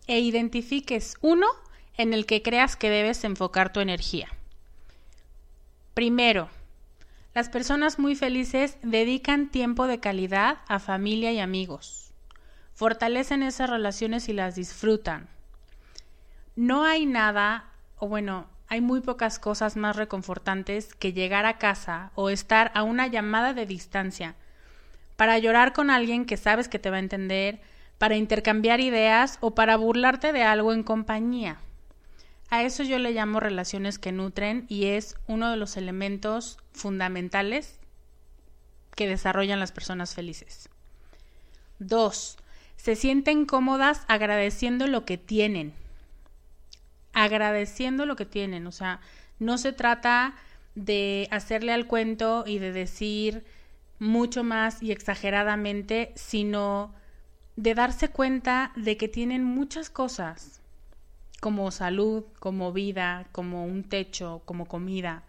e 0.06 0.20
identifiques 0.20 1.16
uno 1.22 1.48
en 1.96 2.14
el 2.14 2.26
que 2.26 2.42
creas 2.42 2.76
que 2.76 2.90
debes 2.90 3.24
enfocar 3.24 3.72
tu 3.72 3.80
energía. 3.80 4.28
Primero, 5.94 6.50
las 7.34 7.48
personas 7.48 8.00
muy 8.00 8.18
felices 8.18 8.78
dedican 8.82 9.50
tiempo 9.50 9.88
de 9.88 10.02
calidad 10.02 10.58
a 10.68 10.80
familia 10.80 11.32
y 11.32 11.40
amigos. 11.40 12.12
Fortalecen 12.74 13.44
esas 13.44 13.70
relaciones 13.70 14.28
y 14.28 14.34
las 14.34 14.56
disfrutan 14.56 15.30
no 16.60 16.84
hay 16.84 17.06
nada, 17.06 17.70
o 18.00 18.10
bueno, 18.10 18.46
hay 18.68 18.82
muy 18.82 19.00
pocas 19.00 19.40
cosas 19.40 19.78
más 19.78 19.96
reconfortantes 19.96 20.94
que 20.94 21.14
llegar 21.14 21.46
a 21.46 21.58
casa 21.58 22.12
o 22.16 22.30
estar 22.30 22.70
a 22.76 22.84
una 22.84 23.08
llamada 23.08 23.54
de 23.54 23.66
distancia 23.66 24.36
para 25.16 25.40
llorar 25.40 25.72
con 25.72 25.90
alguien 25.90 26.26
que 26.26 26.36
sabes 26.36 26.68
que 26.68 26.78
te 26.78 26.90
va 26.90 26.98
a 26.98 27.00
entender, 27.00 27.62
para 27.98 28.18
intercambiar 28.18 28.82
ideas 28.82 29.38
o 29.40 29.56
para 29.56 29.78
burlarte 29.78 30.34
de 30.34 30.44
algo 30.44 30.74
en 30.74 30.84
compañía. 30.84 31.60
A 32.50 32.64
eso 32.64 32.84
yo 32.84 33.00
le 33.00 33.14
llamo 33.14 33.40
relaciones 33.40 33.98
que 33.98 34.12
nutren 34.12 34.66
y 34.68 34.88
es 34.88 35.16
uno 35.28 35.52
de 35.52 35.56
los 35.56 35.78
elementos 35.78 36.58
fundamentales 36.74 37.80
que 38.96 39.08
desarrollan 39.08 39.62
las 39.62 39.72
personas 39.72 40.14
felices. 40.14 40.68
Dos, 41.80 42.38
se 42.76 42.98
sienten 42.98 43.46
cómodas 43.46 44.04
agradeciendo 44.10 44.88
lo 44.88 45.06
que 45.06 45.18
tienen 45.18 45.74
agradeciendo 47.14 48.06
lo 48.06 48.16
que 48.16 48.26
tienen. 48.26 48.68
O 48.68 48.72
sea, 48.72 49.00
no 49.40 49.58
se 49.58 49.74
trata 49.74 50.36
de 50.76 51.28
hacerle 51.32 51.74
al 51.74 51.88
cuento 51.88 52.44
y 52.46 52.60
de 52.60 52.72
decir 52.72 53.46
mucho 54.00 54.44
más 54.44 54.82
y 54.82 54.92
exageradamente, 54.92 56.14
sino 56.16 56.94
de 57.56 57.76
darse 57.76 58.10
cuenta 58.10 58.72
de 58.76 58.96
que 58.96 59.10
tienen 59.10 59.44
muchas 59.44 59.90
cosas, 59.90 60.62
como 61.42 61.72
salud, 61.72 62.24
como 62.40 62.72
vida, 62.72 63.28
como 63.32 63.66
un 63.66 63.84
techo, 63.84 64.42
como 64.46 64.66
comida, 64.66 65.24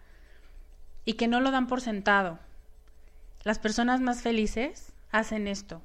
y 1.03 1.13
que 1.13 1.27
no 1.27 1.41
lo 1.41 1.51
dan 1.51 1.67
por 1.67 1.81
sentado. 1.81 2.39
Las 3.43 3.59
personas 3.59 3.99
más 3.99 4.21
felices 4.21 4.93
hacen 5.11 5.47
esto, 5.47 5.81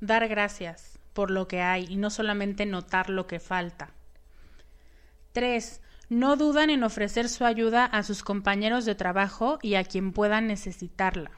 dar 0.00 0.28
gracias 0.28 0.98
por 1.12 1.32
lo 1.32 1.48
que 1.48 1.62
hay 1.62 1.86
y 1.88 1.96
no 1.96 2.10
solamente 2.10 2.66
notar 2.66 3.10
lo 3.10 3.26
que 3.26 3.40
falta. 3.40 3.90
3. 5.38 5.80
No 6.08 6.34
dudan 6.34 6.68
en 6.68 6.82
ofrecer 6.82 7.28
su 7.28 7.44
ayuda 7.44 7.84
a 7.84 8.02
sus 8.02 8.24
compañeros 8.24 8.84
de 8.84 8.96
trabajo 8.96 9.60
y 9.62 9.76
a 9.76 9.84
quien 9.84 10.12
puedan 10.12 10.48
necesitarla. 10.48 11.30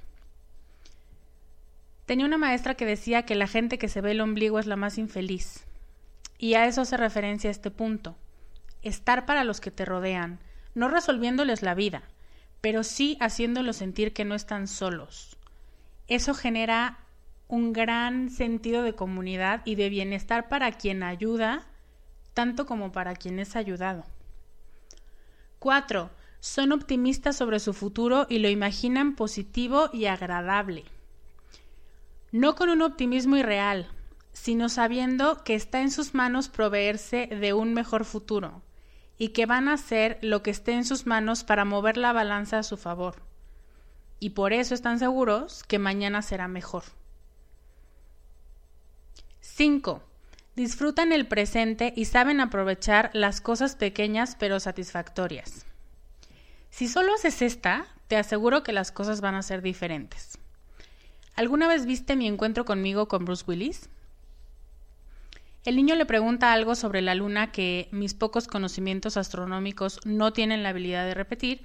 Tenía 2.06 2.24
una 2.24 2.38
maestra 2.38 2.76
que 2.76 2.86
decía 2.86 3.26
que 3.26 3.34
la 3.34 3.46
gente 3.46 3.76
que 3.76 3.88
se 3.88 4.00
ve 4.00 4.12
el 4.12 4.22
ombligo 4.22 4.58
es 4.58 4.64
la 4.64 4.76
más 4.76 4.96
infeliz. 4.96 5.66
Y 6.38 6.54
a 6.54 6.64
eso 6.64 6.86
se 6.86 6.96
referencia 6.96 7.50
este 7.50 7.70
punto. 7.70 8.16
Estar 8.80 9.26
para 9.26 9.44
los 9.44 9.60
que 9.60 9.70
te 9.70 9.84
rodean, 9.84 10.38
no 10.74 10.88
resolviéndoles 10.88 11.60
la 11.60 11.74
vida, 11.74 12.04
pero 12.62 12.84
sí 12.84 13.18
haciéndolos 13.20 13.76
sentir 13.76 14.14
que 14.14 14.24
no 14.24 14.34
están 14.34 14.66
solos. 14.66 15.36
Eso 16.08 16.32
genera 16.32 17.00
un 17.48 17.74
gran 17.74 18.30
sentido 18.30 18.82
de 18.82 18.94
comunidad 18.94 19.60
y 19.66 19.74
de 19.74 19.90
bienestar 19.90 20.48
para 20.48 20.72
quien 20.72 21.02
ayuda 21.02 21.66
tanto 22.34 22.66
como 22.66 22.92
para 22.92 23.14
quien 23.14 23.38
es 23.38 23.56
ayudado. 23.56 24.04
4. 25.58 26.10
Son 26.40 26.72
optimistas 26.72 27.36
sobre 27.36 27.60
su 27.60 27.74
futuro 27.74 28.26
y 28.28 28.38
lo 28.38 28.48
imaginan 28.48 29.14
positivo 29.14 29.90
y 29.92 30.06
agradable. 30.06 30.84
No 32.32 32.54
con 32.54 32.70
un 32.70 32.82
optimismo 32.82 33.36
irreal, 33.36 33.88
sino 34.32 34.68
sabiendo 34.68 35.44
que 35.44 35.54
está 35.54 35.80
en 35.82 35.90
sus 35.90 36.14
manos 36.14 36.48
proveerse 36.48 37.26
de 37.26 37.52
un 37.52 37.74
mejor 37.74 38.04
futuro 38.04 38.62
y 39.18 39.28
que 39.28 39.44
van 39.44 39.68
a 39.68 39.74
hacer 39.74 40.18
lo 40.22 40.42
que 40.42 40.50
esté 40.50 40.72
en 40.72 40.84
sus 40.84 41.06
manos 41.06 41.44
para 41.44 41.66
mover 41.66 41.98
la 41.98 42.12
balanza 42.12 42.58
a 42.58 42.62
su 42.62 42.78
favor. 42.78 43.16
Y 44.18 44.30
por 44.30 44.52
eso 44.52 44.74
están 44.74 44.98
seguros 44.98 45.62
que 45.64 45.78
mañana 45.78 46.22
será 46.22 46.48
mejor. 46.48 46.84
5 49.40 50.02
disfrutan 50.60 51.10
el 51.10 51.26
presente 51.26 51.94
y 51.96 52.04
saben 52.04 52.38
aprovechar 52.40 53.10
las 53.14 53.40
cosas 53.40 53.76
pequeñas 53.76 54.36
pero 54.38 54.60
satisfactorias. 54.60 55.64
Si 56.68 56.86
solo 56.86 57.14
haces 57.14 57.40
esta, 57.40 57.86
te 58.08 58.16
aseguro 58.16 58.62
que 58.62 58.72
las 58.72 58.92
cosas 58.92 59.22
van 59.22 59.34
a 59.36 59.42
ser 59.42 59.62
diferentes. 59.62 60.38
¿Alguna 61.34 61.66
vez 61.66 61.86
viste 61.86 62.14
mi 62.14 62.26
encuentro 62.26 62.66
conmigo 62.66 63.08
con 63.08 63.24
Bruce 63.24 63.44
Willis? 63.46 63.88
El 65.64 65.76
niño 65.76 65.94
le 65.94 66.04
pregunta 66.04 66.52
algo 66.52 66.74
sobre 66.74 67.00
la 67.00 67.14
luna 67.14 67.52
que 67.52 67.88
mis 67.90 68.12
pocos 68.12 68.46
conocimientos 68.46 69.16
astronómicos 69.16 69.98
no 70.04 70.34
tienen 70.34 70.62
la 70.62 70.68
habilidad 70.70 71.06
de 71.06 71.14
repetir, 71.14 71.62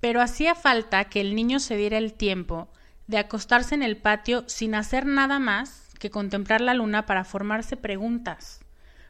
pero 0.00 0.20
hacía 0.20 0.54
falta 0.54 1.04
que 1.04 1.22
el 1.22 1.34
niño 1.34 1.58
se 1.58 1.76
diera 1.76 1.96
el 1.96 2.12
tiempo 2.12 2.68
de 3.06 3.16
acostarse 3.16 3.74
en 3.74 3.82
el 3.82 3.96
patio 3.96 4.44
sin 4.46 4.74
hacer 4.74 5.06
nada 5.06 5.38
más 5.38 5.85
que 5.98 6.10
contemplar 6.10 6.60
la 6.60 6.74
luna 6.74 7.06
para 7.06 7.24
formarse 7.24 7.76
preguntas, 7.76 8.60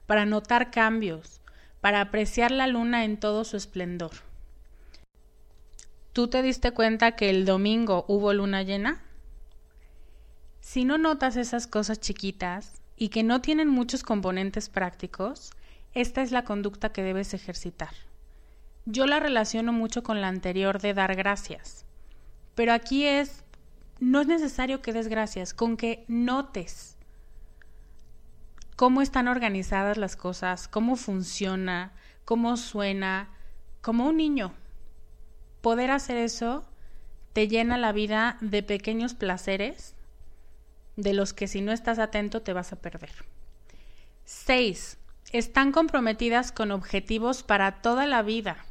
para 0.07 0.25
notar 0.25 0.71
cambios, 0.71 1.41
para 1.81 2.01
apreciar 2.01 2.51
la 2.51 2.67
luna 2.67 3.05
en 3.05 3.17
todo 3.19 3.45
su 3.45 3.57
esplendor. 3.57 4.13
¿Tú 6.13 6.29
te 6.29 6.43
diste 6.43 6.73
cuenta 6.73 7.13
que 7.13 7.31
el 7.31 7.45
domingo 7.45 8.05
hubo 8.09 8.33
luna 8.33 8.63
llena? 8.63 9.03
Si 10.61 10.85
no 10.85 10.99
notas 10.99 11.37
esas 11.37 11.67
cosas 11.67 12.01
chiquitas, 12.01 12.81
y 12.97 13.11
que 13.11 13.23
no 13.23 13.41
tienen 13.41 13.69
muchos 13.69 14.03
componentes 14.03 14.69
prácticos, 14.69 15.51
esta 15.93 16.23
es 16.23 16.33
la 16.33 16.45
conducta 16.45 16.93
que 16.93 17.03
debes 17.03 17.35
ejercitar. 17.35 17.91
Yo 18.87 19.07
la 19.07 19.21
relaciono 19.21 19.73
mucho 19.73 20.03
con 20.03 20.21
la 20.21 20.29
anterior 20.29 20.81
de 20.81 20.95
dar 20.95 21.15
gracias, 21.15 21.85
pero 22.55 22.73
aquí 22.73 23.05
es, 23.05 23.45
no 24.01 24.21
es 24.21 24.27
necesario 24.27 24.83
que 24.83 24.93
des 24.93 25.09
gracias, 25.09 25.55
con 25.55 25.77
que 25.77 26.05
notes 26.09 26.97
cómo 28.77 29.01
están 29.01 29.27
organizadas 29.27 29.97
las 29.97 30.17
cosas, 30.17 30.69
cómo 30.69 30.97
funciona, 30.97 31.93
cómo 32.25 32.57
suena, 32.59 33.31
como 33.81 34.07
un 34.07 34.19
niño. 34.19 34.53
Poder 35.63 35.91
hacer 35.91 36.19
eso 36.19 36.65
te 37.33 37.49
llena 37.49 37.79
la 37.79 37.93
vida 37.93 38.37
de 38.41 38.63
pequeños 38.63 39.15
placeres 39.15 39.95
de 40.97 41.15
los 41.15 41.33
que 41.33 41.49
si 41.49 41.63
no 41.63 41.73
estás 41.73 41.99
atento 41.99 42.43
te 42.43 42.53
vas 42.53 42.73
a 42.73 42.77
perder. 42.77 43.11
6. 44.25 44.99
Están 45.33 45.73
comprometidas 45.73 46.53
con 46.53 46.71
objetivos 46.71 47.43
para 47.43 47.81
toda 47.83 48.07
la 48.07 48.23
vida, 48.23 48.65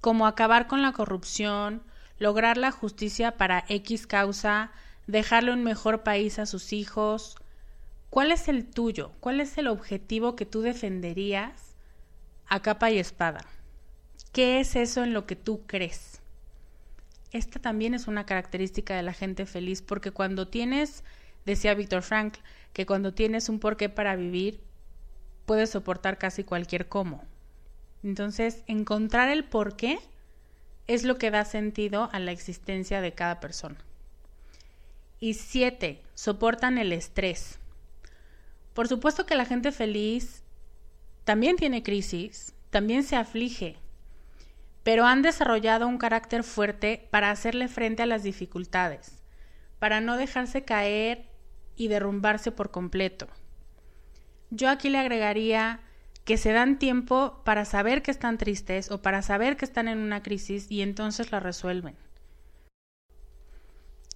como 0.00 0.26
acabar 0.26 0.66
con 0.66 0.82
la 0.82 0.92
corrupción, 0.92 1.82
lograr 2.18 2.56
la 2.56 2.70
justicia 2.70 3.36
para 3.36 3.64
X 3.68 4.06
causa, 4.06 4.72
dejarle 5.06 5.52
un 5.52 5.62
mejor 5.64 6.02
país 6.02 6.38
a 6.38 6.46
sus 6.46 6.72
hijos. 6.72 7.36
¿Cuál 8.10 8.32
es 8.32 8.48
el 8.48 8.66
tuyo? 8.66 9.12
¿Cuál 9.20 9.40
es 9.40 9.58
el 9.58 9.68
objetivo 9.68 10.36
que 10.36 10.46
tú 10.46 10.62
defenderías 10.62 11.74
a 12.46 12.60
capa 12.60 12.90
y 12.90 12.98
espada? 12.98 13.44
¿Qué 14.32 14.60
es 14.60 14.76
eso 14.76 15.02
en 15.02 15.12
lo 15.12 15.26
que 15.26 15.36
tú 15.36 15.62
crees? 15.66 16.20
Esta 17.32 17.58
también 17.60 17.94
es 17.94 18.06
una 18.06 18.24
característica 18.26 18.94
de 18.96 19.02
la 19.02 19.12
gente 19.12 19.46
feliz 19.46 19.82
porque 19.82 20.10
cuando 20.10 20.48
tienes 20.48 21.02
Decía 21.46 21.74
Víctor 21.74 22.02
Frankl 22.02 22.40
que 22.72 22.84
cuando 22.84 23.14
tienes 23.14 23.48
un 23.48 23.60
porqué 23.60 23.88
para 23.88 24.16
vivir, 24.16 24.60
puedes 25.46 25.70
soportar 25.70 26.18
casi 26.18 26.42
cualquier 26.42 26.88
cómo. 26.88 27.24
Entonces, 28.02 28.62
encontrar 28.66 29.30
el 29.30 29.44
porqué 29.44 29.98
es 30.86 31.04
lo 31.04 31.18
que 31.18 31.30
da 31.30 31.44
sentido 31.44 32.08
a 32.12 32.18
la 32.18 32.32
existencia 32.32 33.00
de 33.00 33.12
cada 33.12 33.40
persona. 33.40 33.76
Y 35.18 35.34
siete, 35.34 36.02
soportan 36.14 36.78
el 36.78 36.92
estrés. 36.92 37.58
Por 38.74 38.88
supuesto 38.88 39.26
que 39.26 39.34
la 39.34 39.46
gente 39.46 39.72
feliz 39.72 40.42
también 41.24 41.56
tiene 41.56 41.82
crisis, 41.82 42.54
también 42.70 43.02
se 43.02 43.16
aflige, 43.16 43.76
pero 44.82 45.06
han 45.06 45.22
desarrollado 45.22 45.88
un 45.88 45.98
carácter 45.98 46.44
fuerte 46.44 47.08
para 47.10 47.30
hacerle 47.30 47.68
frente 47.68 48.02
a 48.02 48.06
las 48.06 48.22
dificultades, 48.22 49.22
para 49.78 50.00
no 50.00 50.16
dejarse 50.16 50.64
caer 50.64 51.26
y 51.74 51.88
derrumbarse 51.88 52.52
por 52.52 52.70
completo. 52.70 53.26
Yo 54.50 54.68
aquí 54.68 54.90
le 54.90 54.98
agregaría 54.98 55.80
que 56.26 56.36
se 56.36 56.52
dan 56.52 56.78
tiempo 56.78 57.40
para 57.44 57.64
saber 57.64 58.02
que 58.02 58.10
están 58.10 58.36
tristes 58.36 58.90
o 58.90 59.00
para 59.00 59.22
saber 59.22 59.56
que 59.56 59.64
están 59.64 59.88
en 59.88 59.98
una 59.98 60.22
crisis 60.22 60.70
y 60.70 60.82
entonces 60.82 61.32
la 61.32 61.40
resuelven. 61.40 61.94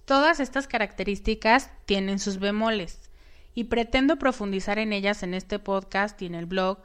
Todas 0.05 0.41
estas 0.41 0.67
características 0.67 1.71
tienen 1.85 2.19
sus 2.19 2.37
bemoles 2.37 3.09
y 3.55 3.63
pretendo 3.63 4.17
profundizar 4.17 4.77
en 4.77 4.91
ellas 4.91 5.23
en 5.23 5.33
este 5.33 5.57
podcast 5.57 6.21
y 6.21 6.25
en 6.25 6.35
el 6.35 6.45
blog, 6.45 6.79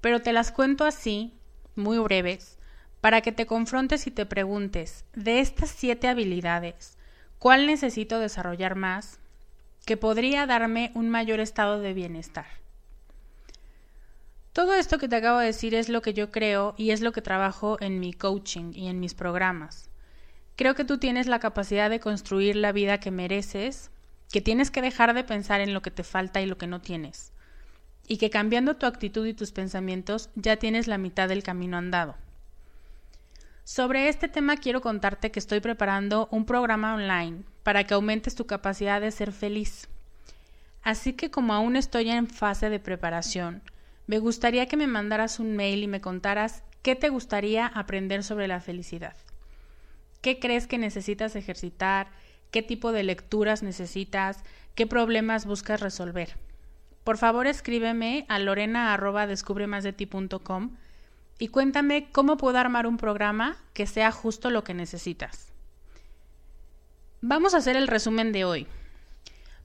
pero 0.00 0.22
te 0.22 0.32
las 0.32 0.52
cuento 0.52 0.84
así, 0.84 1.34
muy 1.74 1.98
breves, 1.98 2.56
para 3.00 3.20
que 3.20 3.32
te 3.32 3.46
confrontes 3.46 4.06
y 4.06 4.12
te 4.12 4.26
preguntes, 4.26 5.04
de 5.12 5.40
estas 5.40 5.70
siete 5.70 6.06
habilidades, 6.06 6.96
¿cuál 7.38 7.66
necesito 7.66 8.20
desarrollar 8.20 8.76
más? 8.76 9.18
que 9.84 9.96
podría 9.96 10.44
darme 10.44 10.92
un 10.94 11.08
mayor 11.08 11.40
estado 11.40 11.80
de 11.80 11.94
bienestar. 11.94 12.44
Todo 14.58 14.74
esto 14.74 14.98
que 14.98 15.06
te 15.06 15.14
acabo 15.14 15.38
de 15.38 15.46
decir 15.46 15.72
es 15.76 15.88
lo 15.88 16.02
que 16.02 16.14
yo 16.14 16.32
creo 16.32 16.74
y 16.76 16.90
es 16.90 17.00
lo 17.00 17.12
que 17.12 17.22
trabajo 17.22 17.76
en 17.80 18.00
mi 18.00 18.12
coaching 18.12 18.72
y 18.74 18.88
en 18.88 18.98
mis 18.98 19.14
programas. 19.14 19.88
Creo 20.56 20.74
que 20.74 20.84
tú 20.84 20.98
tienes 20.98 21.28
la 21.28 21.38
capacidad 21.38 21.88
de 21.88 22.00
construir 22.00 22.56
la 22.56 22.72
vida 22.72 22.98
que 22.98 23.12
mereces, 23.12 23.92
que 24.32 24.40
tienes 24.40 24.72
que 24.72 24.82
dejar 24.82 25.14
de 25.14 25.22
pensar 25.22 25.60
en 25.60 25.74
lo 25.74 25.80
que 25.80 25.92
te 25.92 26.02
falta 26.02 26.40
y 26.40 26.46
lo 26.46 26.58
que 26.58 26.66
no 26.66 26.80
tienes, 26.80 27.30
y 28.08 28.16
que 28.16 28.30
cambiando 28.30 28.74
tu 28.74 28.86
actitud 28.86 29.24
y 29.28 29.32
tus 29.32 29.52
pensamientos 29.52 30.28
ya 30.34 30.56
tienes 30.56 30.88
la 30.88 30.98
mitad 30.98 31.28
del 31.28 31.44
camino 31.44 31.76
andado. 31.76 32.16
Sobre 33.62 34.08
este 34.08 34.26
tema 34.26 34.56
quiero 34.56 34.80
contarte 34.80 35.30
que 35.30 35.38
estoy 35.38 35.60
preparando 35.60 36.26
un 36.32 36.44
programa 36.46 36.94
online 36.94 37.44
para 37.62 37.84
que 37.84 37.94
aumentes 37.94 38.34
tu 38.34 38.44
capacidad 38.44 39.00
de 39.00 39.12
ser 39.12 39.30
feliz. 39.30 39.88
Así 40.82 41.12
que 41.12 41.30
como 41.30 41.54
aún 41.54 41.76
estoy 41.76 42.10
en 42.10 42.26
fase 42.26 42.70
de 42.70 42.80
preparación, 42.80 43.62
me 44.08 44.18
gustaría 44.18 44.66
que 44.66 44.78
me 44.78 44.88
mandaras 44.88 45.38
un 45.38 45.54
mail 45.54 45.84
y 45.84 45.86
me 45.86 46.00
contaras 46.00 46.64
qué 46.82 46.96
te 46.96 47.10
gustaría 47.10 47.66
aprender 47.66 48.24
sobre 48.24 48.48
la 48.48 48.58
felicidad. 48.58 49.14
¿Qué 50.22 50.40
crees 50.40 50.66
que 50.66 50.78
necesitas 50.78 51.36
ejercitar? 51.36 52.08
¿Qué 52.50 52.62
tipo 52.62 52.90
de 52.90 53.02
lecturas 53.02 53.62
necesitas? 53.62 54.42
¿Qué 54.74 54.86
problemas 54.86 55.44
buscas 55.44 55.80
resolver? 55.80 56.38
Por 57.04 57.18
favor 57.18 57.46
escríbeme 57.46 58.24
a 58.28 58.38
lorena.descubremasdeti.com 58.38 60.70
y 61.38 61.48
cuéntame 61.48 62.08
cómo 62.10 62.38
puedo 62.38 62.56
armar 62.56 62.86
un 62.86 62.96
programa 62.96 63.58
que 63.74 63.86
sea 63.86 64.10
justo 64.10 64.50
lo 64.50 64.64
que 64.64 64.72
necesitas. 64.72 65.52
Vamos 67.20 67.52
a 67.52 67.58
hacer 67.58 67.76
el 67.76 67.88
resumen 67.88 68.32
de 68.32 68.46
hoy. 68.46 68.66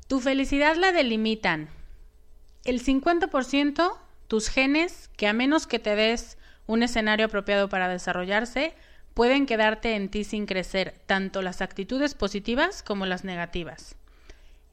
Tu 0.10 0.20
felicidad 0.20 0.76
la 0.76 0.92
delimitan 0.92 1.70
el 2.66 2.84
50% 2.84 4.03
tus 4.34 4.50
genes, 4.50 5.12
que 5.16 5.28
a 5.28 5.34
menos 5.34 5.68
que 5.68 5.78
te 5.78 5.96
des 5.96 6.40
un 6.66 6.82
escenario 6.82 7.28
apropiado 7.28 7.70
para 7.70 7.88
desarrollarse, 7.88 8.74
pueden 9.14 9.46
quedarte 9.46 9.96
en 9.96 10.10
ti 10.10 10.24
sin 10.24 10.48
crecer 10.48 10.96
tanto 11.06 11.44
las 11.44 11.62
actitudes 11.62 12.16
positivas 12.16 12.82
como 12.82 13.06
las 13.06 13.24
negativas. 13.24 13.96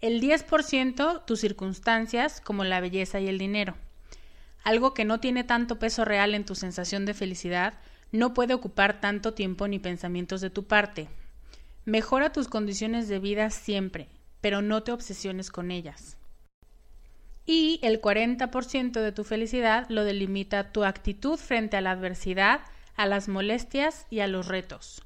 El 0.01 0.23
10% 0.23 1.27
tus 1.27 1.41
circunstancias 1.41 2.41
como 2.41 2.65
la 2.65 2.81
belleza 2.81 3.21
y 3.21 3.29
el 3.29 3.37
dinero 3.37 3.77
algo 4.63 4.95
que 4.95 5.05
no 5.05 5.21
tiene 5.21 5.45
tanto 5.45 5.79
peso 5.79 6.07
real 6.07 6.35
en 6.35 6.47
tu 6.47 6.55
sensación 6.55 7.05
de 7.05 7.13
felicidad, 7.13 7.75
no 8.13 8.33
puede 8.33 8.55
ocupar 8.55 8.99
tanto 8.99 9.35
tiempo 9.35 9.69
ni 9.69 9.79
pensamientos 9.79 10.41
de 10.41 10.49
tu 10.49 10.65
parte. 10.65 11.09
Mejora 11.85 12.33
tus 12.33 12.49
condiciones 12.49 13.09
de 13.09 13.19
vida 13.19 13.51
siempre, 13.51 14.09
pero 14.41 14.63
no 14.63 14.83
te 14.83 14.93
obsesiones 14.93 15.51
con 15.51 15.71
ellas. 15.71 16.17
Y 17.53 17.81
el 17.83 18.01
40% 18.01 18.93
de 18.93 19.11
tu 19.11 19.25
felicidad 19.25 19.85
lo 19.89 20.05
delimita 20.05 20.71
tu 20.71 20.85
actitud 20.85 21.37
frente 21.37 21.77
a 21.77 21.81
la 21.81 21.91
adversidad, 21.91 22.61
a 22.95 23.07
las 23.07 23.27
molestias 23.27 24.07
y 24.09 24.21
a 24.21 24.29
los 24.29 24.47
retos. 24.47 25.03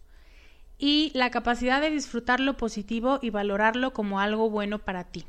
Y 0.76 1.10
la 1.14 1.30
capacidad 1.30 1.80
de 1.80 1.88
disfrutar 1.88 2.40
lo 2.40 2.58
positivo 2.58 3.18
y 3.22 3.30
valorarlo 3.30 3.94
como 3.94 4.20
algo 4.20 4.50
bueno 4.50 4.78
para 4.78 5.04
ti. 5.04 5.24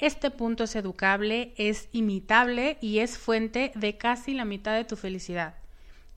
Este 0.00 0.32
punto 0.32 0.64
es 0.64 0.74
educable, 0.74 1.54
es 1.56 1.88
imitable 1.92 2.78
y 2.80 2.98
es 2.98 3.16
fuente 3.16 3.70
de 3.76 3.96
casi 3.96 4.34
la 4.34 4.44
mitad 4.44 4.74
de 4.74 4.84
tu 4.84 4.96
felicidad. 4.96 5.54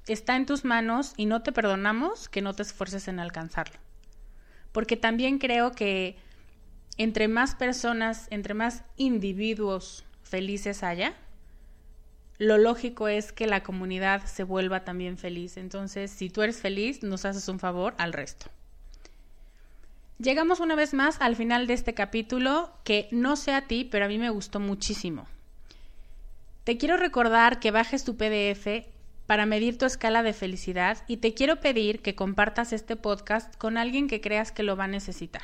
Está 0.07 0.35
en 0.37 0.47
tus 0.47 0.65
manos 0.65 1.13
y 1.17 1.27
no 1.27 1.43
te 1.43 1.51
perdonamos 1.51 2.29
que 2.29 2.41
no 2.41 2.55
te 2.55 2.63
esfuerces 2.63 3.07
en 3.07 3.19
alcanzarlo. 3.19 3.77
Porque 4.71 4.97
también 4.97 5.37
creo 5.37 5.71
que 5.71 6.17
entre 6.97 7.27
más 7.27 7.55
personas, 7.55 8.27
entre 8.29 8.53
más 8.53 8.83
individuos 8.97 10.05
felices 10.23 10.83
haya, 10.83 11.15
lo 12.37 12.57
lógico 12.57 13.07
es 13.07 13.31
que 13.31 13.47
la 13.47 13.63
comunidad 13.63 14.25
se 14.25 14.43
vuelva 14.43 14.83
también 14.83 15.17
feliz. 15.17 15.57
Entonces, 15.57 16.11
si 16.11 16.29
tú 16.29 16.41
eres 16.41 16.59
feliz, 16.59 17.03
nos 17.03 17.25
haces 17.25 17.47
un 17.47 17.59
favor 17.59 17.93
al 17.97 18.13
resto. 18.13 18.47
Llegamos 20.19 20.59
una 20.59 20.75
vez 20.75 20.93
más 20.93 21.17
al 21.21 21.35
final 21.35 21.67
de 21.67 21.73
este 21.73 21.93
capítulo 21.93 22.71
que 22.83 23.07
no 23.11 23.35
sé 23.35 23.53
a 23.53 23.67
ti, 23.67 23.87
pero 23.89 24.05
a 24.05 24.07
mí 24.07 24.17
me 24.17 24.29
gustó 24.29 24.59
muchísimo. 24.59 25.27
Te 26.63 26.77
quiero 26.77 26.97
recordar 26.97 27.59
que 27.59 27.71
bajes 27.71 28.03
tu 28.03 28.15
PDF 28.15 28.87
para 29.25 29.45
medir 29.45 29.77
tu 29.77 29.85
escala 29.85 30.23
de 30.23 30.33
felicidad 30.33 31.03
y 31.07 31.17
te 31.17 31.33
quiero 31.33 31.59
pedir 31.59 32.01
que 32.01 32.15
compartas 32.15 32.73
este 32.73 32.95
podcast 32.95 33.55
con 33.57 33.77
alguien 33.77 34.07
que 34.07 34.21
creas 34.21 34.51
que 34.51 34.63
lo 34.63 34.75
va 34.75 34.85
a 34.85 34.87
necesitar. 34.87 35.43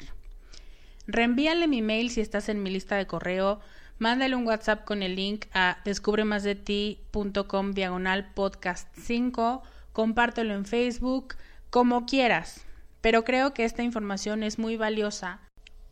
Reenvíale 1.12 1.68
mi 1.68 1.82
mail 1.82 2.10
si 2.10 2.22
estás 2.22 2.50
en 2.50 2.64
mi 2.64 2.70
lista 2.70 2.96
de 2.96 3.08
correo, 3.08 3.60
mándale 3.98 4.36
un 4.36 4.48
WhatsApp 4.48 4.86
con 4.86 5.04
el 5.04 5.16
link 5.16 5.46
a 5.54 5.80
descubremasdeti.com 5.86 7.72
diagonal 7.74 8.32
podcast 8.34 8.88
5, 8.96 9.64
compártelo 9.92 10.54
en 10.54 10.66
Facebook, 10.66 11.36
como 11.70 12.06
quieras 12.06 12.66
pero 13.02 13.24
creo 13.24 13.54
que 13.54 13.64
esta 13.64 13.84
información 13.84 14.44
es 14.44 14.60
muy 14.60 14.78
valiosa 14.78 15.40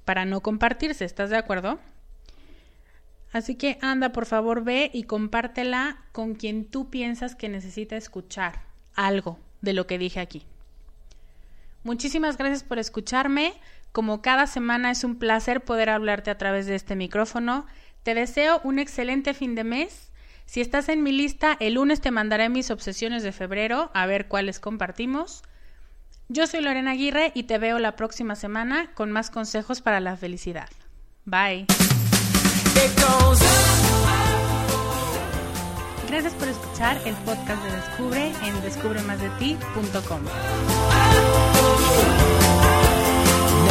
para 0.06 0.26
no 0.26 0.42
compartirse, 0.42 1.06
¿estás 1.06 1.30
de 1.30 1.38
acuerdo? 1.38 1.80
Así 3.32 3.56
que 3.56 3.78
anda, 3.82 4.12
por 4.12 4.26
favor, 4.26 4.64
ve 4.64 4.90
y 4.94 5.04
compártela 5.04 5.98
con 6.12 6.36
quien 6.36 6.66
tú 6.66 6.90
piensas 6.90 7.36
que 7.36 7.50
necesita 7.50 7.98
escuchar 7.98 8.64
algo 8.96 9.38
de 9.62 9.74
lo 9.74 9.86
que 9.86 9.98
dije 9.98 10.20
aquí. 10.20 10.44
Muchísimas 11.84 12.38
gracias 12.38 12.64
por 12.64 12.80
escucharme. 12.80 13.54
Como 13.98 14.22
cada 14.22 14.46
semana 14.46 14.92
es 14.92 15.04
un 15.04 15.18
placer 15.18 15.62
poder 15.62 15.90
hablarte 15.90 16.30
a 16.30 16.38
través 16.38 16.68
de 16.68 16.76
este 16.76 16.96
micrófono. 16.96 17.66
Te 18.04 18.14
deseo 18.14 18.62
un 18.64 18.78
excelente 18.78 19.34
fin 19.34 19.56
de 19.56 19.64
mes. 19.64 20.12
Si 20.46 20.62
estás 20.62 20.88
en 20.90 21.02
mi 21.02 21.12
lista, 21.12 21.58
el 21.60 21.74
lunes 21.74 22.00
te 22.00 22.12
mandaré 22.12 22.48
mis 22.48 22.70
obsesiones 22.70 23.24
de 23.24 23.32
febrero, 23.32 23.90
a 23.96 24.06
ver 24.06 24.28
cuáles 24.28 24.60
compartimos. 24.60 25.42
Yo 26.28 26.46
soy 26.46 26.62
Lorena 26.62 26.92
Aguirre 26.92 27.32
y 27.34 27.46
te 27.46 27.58
veo 27.58 27.80
la 27.80 27.96
próxima 27.96 28.36
semana 28.36 28.92
con 28.94 29.12
más 29.12 29.32
consejos 29.32 29.82
para 29.82 30.00
la 30.00 30.16
felicidad. 30.16 30.70
Bye. 31.26 31.66
Gracias 36.08 36.34
por 36.36 36.48
escuchar 36.50 37.02
el 37.04 37.16
podcast 37.16 37.64
de 37.64 37.72
Descubre 37.72 38.32
en 38.46 38.62
descubremasdeti.com. 38.62 40.22